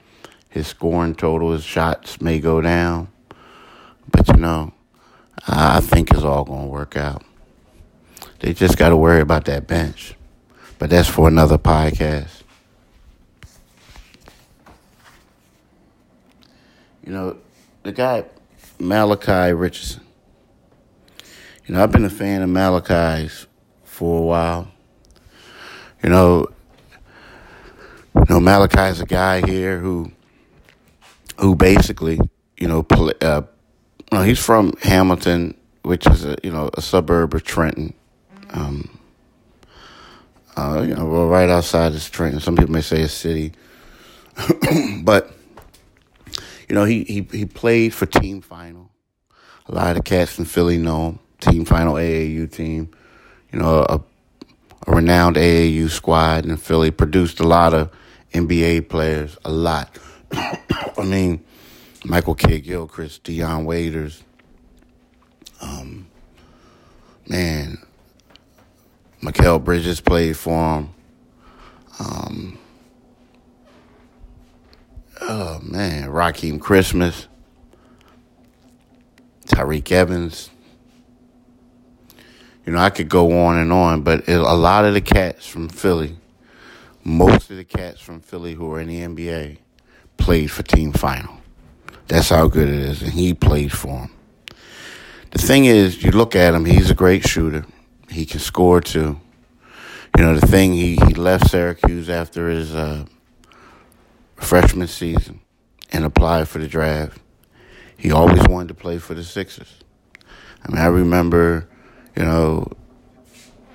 His 0.49 0.67
scoring 0.67 1.15
total, 1.15 1.51
his 1.51 1.63
shots 1.63 2.21
may 2.21 2.39
go 2.39 2.61
down. 2.61 3.09
But 4.09 4.27
you 4.29 4.37
know, 4.37 4.73
I 5.47 5.81
think 5.81 6.11
it's 6.11 6.23
all 6.23 6.45
gonna 6.45 6.67
work 6.67 6.95
out. 6.95 7.23
They 8.39 8.53
just 8.53 8.77
gotta 8.77 8.95
worry 8.95 9.21
about 9.21 9.45
that 9.45 9.67
bench. 9.67 10.15
But 10.79 10.89
that's 10.89 11.09
for 11.09 11.27
another 11.27 11.57
podcast. 11.57 12.43
You 17.05 17.11
know, 17.11 17.37
the 17.83 17.91
guy 17.91 18.25
Malachi 18.79 19.53
Richardson. 19.53 20.01
You 21.65 21.73
know, 21.73 21.83
I've 21.83 21.91
been 21.91 22.05
a 22.05 22.09
fan 22.09 22.41
of 22.41 22.49
Malachi's 22.49 23.47
for 23.83 24.19
a 24.19 24.21
while. 24.21 24.71
You 26.03 26.09
know, 26.09 26.47
you 28.15 28.25
know 28.29 28.39
Malachi 28.39 28.91
is 28.91 29.01
a 29.01 29.05
guy 29.05 29.45
here 29.45 29.79
who, 29.79 30.11
who 31.39 31.55
basically, 31.55 32.19
you 32.57 32.67
know, 32.67 32.83
play, 32.83 33.13
uh, 33.21 33.43
he's 34.23 34.43
from 34.43 34.73
Hamilton, 34.81 35.55
which 35.83 36.07
is 36.07 36.25
a 36.25 36.37
you 36.43 36.51
know 36.51 36.69
a 36.73 36.81
suburb 36.81 37.33
of 37.33 37.43
Trenton. 37.43 37.93
Um, 38.51 38.97
uh, 40.55 40.85
you 40.87 40.95
know, 40.95 41.05
well, 41.05 41.27
right 41.27 41.49
outside 41.49 41.93
of 41.93 42.11
Trenton. 42.11 42.39
Some 42.39 42.55
people 42.55 42.71
may 42.71 42.81
say 42.81 43.01
a 43.01 43.09
city, 43.09 43.53
but 45.01 45.35
you 46.69 46.75
know, 46.75 46.85
he, 46.85 47.03
he 47.03 47.27
he 47.31 47.45
played 47.45 47.93
for 47.93 48.05
Team 48.05 48.41
Final. 48.41 48.91
A 49.67 49.73
lot 49.73 49.89
of 49.89 49.95
the 49.97 50.03
cats 50.03 50.37
in 50.37 50.45
Philly 50.45 50.77
know 50.77 51.09
him. 51.09 51.19
Team 51.39 51.65
Final 51.65 51.95
AAU 51.95 52.51
team. 52.51 52.89
You 53.51 53.59
know, 53.59 53.85
a 53.87 54.01
a 54.87 54.91
renowned 54.91 55.35
AAU 55.35 55.89
squad 55.89 56.45
in 56.45 56.57
Philly, 56.57 56.91
produced 56.91 57.39
a 57.39 57.47
lot 57.47 57.73
of 57.73 57.91
NBA 58.33 58.89
players, 58.89 59.37
a 59.45 59.51
lot. 59.51 59.97
I 60.31 61.03
mean, 61.03 61.43
Michael 62.03 62.35
Kidd 62.35 62.63
Gilchrist, 62.63 63.23
Dion 63.23 63.65
Waiters, 63.65 64.23
um, 65.61 66.07
man, 67.27 67.79
Mikal 69.21 69.63
Bridges 69.63 70.01
played 70.01 70.37
for 70.37 70.75
him. 70.75 70.89
Um, 71.97 72.59
oh 75.21 75.59
man, 75.61 76.09
Rakeem 76.09 76.59
Christmas, 76.59 77.27
Tyreke 79.47 79.91
Evans, 79.91 80.49
you 82.65 82.73
know, 82.73 82.79
I 82.79 82.89
could 82.89 83.09
go 83.09 83.45
on 83.45 83.57
and 83.57 83.71
on, 83.71 84.01
but 84.01 84.27
it, 84.27 84.37
a 84.37 84.53
lot 84.53 84.85
of 84.85 84.93
the 84.93 85.01
cats 85.01 85.47
from 85.47 85.69
Philly 85.69 86.17
most 87.05 87.51
of 87.51 87.57
the 87.57 87.63
cats 87.63 88.01
from 88.01 88.19
Philly 88.19 88.55
who 88.55 88.73
are 88.73 88.81
in 88.81 88.87
the 88.87 88.99
NBA 89.01 89.59
played 90.17 90.49
for 90.49 90.63
Team 90.63 90.91
Final. 90.91 91.37
That's 92.07 92.29
how 92.29 92.47
good 92.47 92.67
it 92.67 92.79
is, 92.79 93.01
and 93.01 93.13
he 93.13 93.33
played 93.33 93.71
for 93.71 93.99
him. 93.99 94.11
The 95.31 95.37
thing 95.37 95.65
is, 95.65 96.03
you 96.03 96.11
look 96.11 96.35
at 96.35 96.53
him, 96.53 96.65
he's 96.65 96.89
a 96.89 96.95
great 96.95 97.27
shooter. 97.27 97.65
He 98.09 98.25
can 98.25 98.39
score 98.39 98.81
too. 98.81 99.19
You 100.17 100.23
know, 100.23 100.35
the 100.35 100.47
thing, 100.47 100.73
he, 100.73 100.95
he 100.95 101.13
left 101.13 101.49
Syracuse 101.49 102.09
after 102.09 102.49
his 102.49 102.73
uh, 102.73 103.05
freshman 104.37 104.87
season 104.87 105.41
and 105.91 106.05
applied 106.05 106.47
for 106.47 106.59
the 106.59 106.67
draft. 106.67 107.19
He 107.97 108.11
always 108.11 108.47
wanted 108.47 108.69
to 108.69 108.73
play 108.73 108.97
for 108.97 109.13
the 109.13 109.23
Sixers. 109.23 109.81
I 110.63 110.71
mean, 110.71 110.81
I 110.81 110.87
remember, 110.87 111.67
you 112.15 112.23
know, 112.23 112.67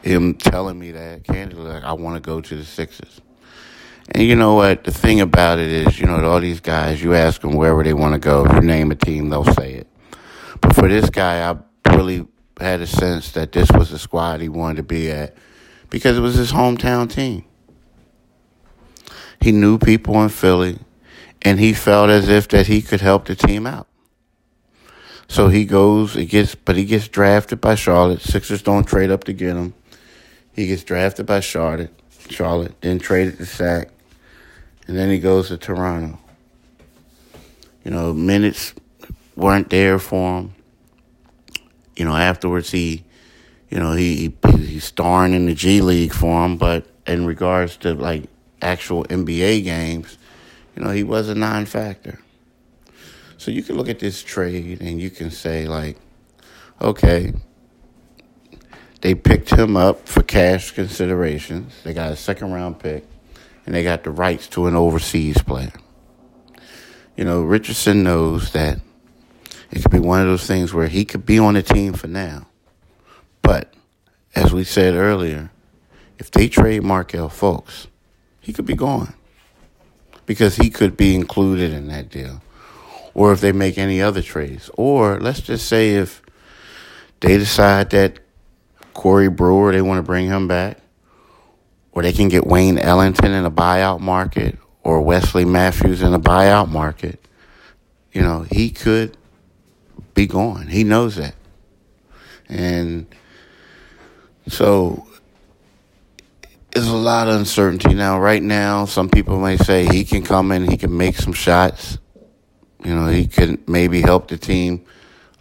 him 0.03 0.35
telling 0.35 0.79
me 0.79 0.93
that 0.93 1.25
candidly, 1.25 1.65
like, 1.65 1.85
I 1.85 1.93
want 1.93 2.17
to 2.17 2.21
go 2.21 2.41
to 2.41 2.57
the 2.57 2.65
Sixers. 2.65 3.21
And 4.13 4.25
you 4.25 4.35
know 4.35 4.55
what? 4.55 4.85
The 4.85 4.91
thing 4.91 5.21
about 5.21 5.59
it 5.59 5.71
is, 5.71 6.01
you 6.01 6.07
know, 6.07 6.25
all 6.25 6.41
these 6.41 6.61
guys, 6.61 7.03
you 7.03 7.15
ask 7.15 7.43
them 7.43 7.55
wherever 7.55 7.85
they 7.85 7.93
want 7.93 8.15
to 8.15 8.19
go. 8.19 8.45
If 8.45 8.55
you 8.55 8.61
name 8.61 8.91
a 8.91 8.97
team, 8.97 9.29
they'll 9.29 9.45
say 9.45 9.75
it. 9.75 9.87
But 10.61 10.75
for 10.75 10.89
this 10.89 11.11
guy, 11.11 11.49
I 11.49 11.57
really 11.95 12.27
had 12.59 12.81
a 12.81 12.87
sense 12.87 13.33
that 13.33 13.53
this 13.53 13.71
was 13.73 13.91
the 13.91 13.99
squad 13.99 14.41
he 14.41 14.49
wanted 14.49 14.77
to 14.77 14.83
be 14.83 15.11
at 15.11 15.37
because 15.91 16.17
it 16.17 16.21
was 16.21 16.35
his 16.35 16.53
hometown 16.53 17.11
team. 17.11 17.45
He 19.41 19.53
knew 19.53 19.79
people 19.79 20.23
in 20.23 20.29
Philly, 20.29 20.79
and 21.43 21.59
he 21.59 21.73
felt 21.73 22.11
as 22.11 22.29
if 22.29 22.49
that 22.49 22.67
he 22.67 22.83
could 22.83 23.01
help 23.01 23.27
the 23.27 23.35
team 23.35 23.67
out. 23.67 23.89
So 25.31 25.47
he 25.47 25.65
goes, 25.65 26.15
he 26.15 26.27
gets, 26.27 26.57
but 26.57 26.75
he 26.75 26.85
gets 26.85 27.07
drafted 27.07 27.61
by 27.61 27.77
Charlotte. 27.77 28.21
Sixers 28.21 28.63
don't 28.63 28.83
trade 28.83 29.13
up 29.13 29.23
to 29.25 29.33
get 29.33 29.55
him. 29.55 29.75
He 30.57 30.67
gets 30.67 30.83
drafted 30.83 31.25
by 31.25 31.39
Charlotte, 31.39 31.95
Charlotte, 32.29 32.75
then 32.81 32.99
traded 32.99 33.39
to 33.39 33.47
Sac, 33.47 33.91
and 34.89 34.99
then 34.99 35.09
he 35.09 35.21
goes 35.21 35.47
to 35.47 35.57
Toronto. 35.57 36.19
You 37.85 37.93
know, 37.93 38.13
minutes 38.13 38.75
weren't 39.37 39.71
there 39.71 40.01
for 40.01 40.41
him. 40.41 40.55
You 41.95 42.07
know, 42.07 42.17
afterwards 42.17 42.73
he, 42.73 43.05
you 43.71 43.79
know, 43.79 43.93
he, 43.93 44.33
he 44.43 44.57
he's 44.67 44.85
starring 44.85 45.33
in 45.33 45.47
the 45.47 45.55
G 45.55 45.81
League 45.81 46.13
for 46.13 46.45
him, 46.45 46.57
but 46.57 46.87
in 47.07 47.25
regards 47.25 47.77
to 47.79 47.95
like 47.95 48.25
actual 48.61 49.05
NBA 49.05 49.63
games, 49.63 50.19
you 50.75 50.83
know, 50.83 50.91
he 50.91 51.05
was 51.05 51.29
a 51.29 51.37
non-factor. 51.37 52.19
So 53.41 53.51
you 53.51 53.63
can 53.63 53.79
look 53.79 53.89
at 53.89 54.01
this 54.01 54.23
trade 54.23 54.83
and 54.83 55.01
you 55.01 55.09
can 55.09 55.31
say 55.31 55.67
like, 55.67 55.97
okay, 56.79 57.33
they 59.01 59.15
picked 59.15 59.49
him 59.49 59.79
up 59.79 60.07
for 60.07 60.23
cash 60.23 60.73
considerations. 60.73 61.73
They 61.83 61.95
got 61.95 62.13
a 62.13 62.17
second 62.17 62.53
round 62.53 62.81
pick, 62.81 63.03
and 63.65 63.75
they 63.75 63.83
got 63.83 64.05
the 64.05 64.11
rights 64.11 64.47
to 64.49 64.67
an 64.67 64.77
overseas 64.77 65.41
player. 65.41 65.73
You 67.17 67.25
know, 67.25 67.41
Richardson 67.41 68.03
knows 68.03 68.53
that 68.53 68.79
it 69.71 69.81
could 69.81 69.91
be 69.91 70.01
one 70.01 70.21
of 70.21 70.27
those 70.27 70.47
things 70.47 70.75
where 70.75 70.89
he 70.89 71.07
could 71.07 71.25
be 71.25 71.39
on 71.39 71.55
the 71.55 71.63
team 71.63 71.95
for 71.95 72.09
now. 72.09 72.47
But 73.41 73.73
as 74.35 74.53
we 74.53 74.65
said 74.65 74.93
earlier, 74.93 75.51
if 76.19 76.31
they 76.31 76.47
trade 76.47 76.83
Markelle 76.83 77.31
Fultz, 77.31 77.87
he 78.39 78.53
could 78.53 78.67
be 78.67 78.77
gone 78.77 79.15
because 80.27 80.57
he 80.57 80.69
could 80.69 80.95
be 80.95 81.15
included 81.15 81.73
in 81.73 81.89
that 81.89 82.11
deal. 82.11 82.43
Or 83.15 83.33
if 83.33 83.41
they 83.41 83.53
make 83.53 83.79
any 83.79 84.01
other 84.01 84.23
trades. 84.23 84.71
Or 84.75 85.19
let's 85.21 85.41
just 85.41 85.67
say 85.67 85.95
if 85.95 86.23
they 87.21 87.37
decide 87.39 87.91
that 87.91 88.19
Corey 88.95 89.29
Brewer, 89.29 89.73
they 89.73 89.83
want 89.83 89.99
to 89.99 90.03
bring 90.03 90.27
him 90.27 90.49
back. 90.49 90.79
Or 91.93 92.03
they 92.03 92.13
can 92.13 92.29
get 92.29 92.47
Wayne 92.47 92.79
Ellington 92.79 93.33
in 93.33 93.45
a 93.45 93.51
buyout 93.51 94.01
market 94.01 94.59
or 94.83 95.01
Wesley 95.01 95.45
Matthews 95.45 96.03
in 96.03 96.15
a 96.15 96.21
buyout 96.21 96.69
market. 96.69 97.25
You 98.13 98.23
know, 98.23 98.43
he 98.43 98.71
could 98.71 99.17
be 100.15 100.27
gone. 100.27 100.69
He 100.69 100.85
knows 100.85 101.17
that. 101.17 101.35
And 102.49 103.07
so 104.49 105.07
there's 106.73 106.89
a 106.89 106.97
lot 106.97 107.29
of 107.29 107.37
uncertainty 107.37 107.95
now. 107.95 108.19
Right 108.19 108.43
now, 108.43 108.85
some 108.85 109.09
people 109.09 109.39
may 109.41 109.57
say 109.57 109.87
he 109.87 110.05
can 110.05 110.23
come 110.23 110.53
in, 110.53 110.69
he 110.69 110.77
can 110.77 110.97
make 110.97 111.17
some 111.17 111.33
shots. 111.33 111.99
You 112.85 112.95
know, 112.95 113.07
he 113.07 113.27
could 113.27 113.69
maybe 113.69 114.01
help 114.01 114.29
the 114.29 114.39
team 114.39 114.85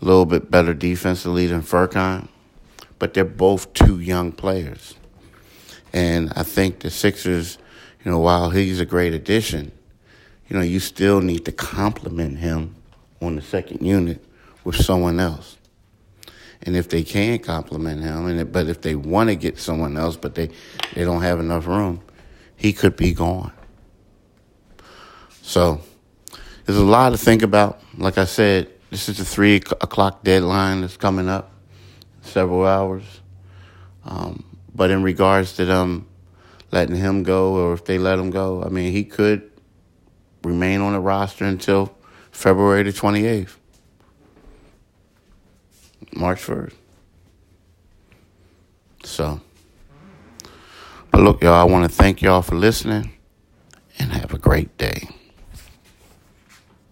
a 0.01 0.05
little 0.05 0.25
bit 0.25 0.51
better 0.51 0.73
defensively 0.73 1.47
than 1.47 1.61
Furkan. 1.61 2.27
But 2.97 3.13
they're 3.13 3.25
both 3.25 3.73
two 3.73 3.99
young 3.99 4.31
players. 4.31 4.95
And 5.93 6.31
I 6.35 6.43
think 6.43 6.79
the 6.79 6.89
Sixers, 6.89 7.57
you 8.03 8.11
know, 8.11 8.19
while 8.19 8.49
he's 8.49 8.79
a 8.79 8.85
great 8.85 9.13
addition, 9.13 9.71
you 10.47 10.57
know, 10.57 10.63
you 10.63 10.79
still 10.79 11.21
need 11.21 11.45
to 11.45 11.51
complement 11.51 12.39
him 12.39 12.75
on 13.21 13.35
the 13.35 13.41
second 13.41 13.85
unit 13.85 14.23
with 14.63 14.75
someone 14.75 15.19
else. 15.19 15.57
And 16.63 16.75
if 16.75 16.89
they 16.89 17.03
can 17.03 17.39
complement 17.39 18.01
him, 18.01 18.27
and 18.27 18.51
but 18.51 18.67
if 18.67 18.81
they 18.81 18.95
want 18.95 19.29
to 19.29 19.35
get 19.35 19.57
someone 19.57 19.95
else, 19.95 20.17
but 20.17 20.35
they, 20.35 20.49
they 20.93 21.05
don't 21.05 21.21
have 21.21 21.39
enough 21.39 21.67
room, 21.67 22.01
he 22.57 22.73
could 22.73 22.97
be 22.97 23.13
gone. 23.13 23.53
So 25.41 25.81
there's 26.69 26.77
a 26.77 26.85
lot 26.85 27.09
to 27.09 27.17
think 27.17 27.41
about. 27.41 27.81
Like 27.97 28.19
I 28.19 28.25
said, 28.25 28.69
this 28.91 29.09
is 29.09 29.17
the 29.17 29.25
three 29.25 29.55
o'clock 29.55 30.23
deadline 30.23 30.81
that's 30.81 30.97
coming 30.97 31.27
up, 31.27 31.51
several 32.21 32.63
hours. 32.63 33.01
Um, 34.05 34.45
but 34.75 34.91
in 34.91 35.01
regards 35.01 35.53
to 35.53 35.65
them 35.65 36.07
letting 36.69 36.95
him 36.95 37.23
go, 37.23 37.55
or 37.55 37.73
if 37.73 37.85
they 37.85 37.97
let 37.97 38.19
him 38.19 38.29
go, 38.29 38.63
I 38.63 38.69
mean, 38.69 38.91
he 38.91 39.03
could 39.03 39.49
remain 40.43 40.81
on 40.81 40.93
the 40.93 40.99
roster 40.99 41.43
until 41.43 41.97
February 42.29 42.83
the 42.83 42.91
28th. 42.91 43.55
March 46.13 46.39
1st. 46.39 46.73
So, 49.05 49.41
but 51.09 51.21
look, 51.21 51.41
y'all, 51.41 51.55
I 51.55 51.63
want 51.63 51.89
to 51.89 51.97
thank 51.97 52.21
y'all 52.21 52.43
for 52.43 52.53
listening 52.53 53.13
and 53.97 54.11
have 54.11 54.35
a 54.35 54.37
great 54.37 54.77
day. 54.77 55.09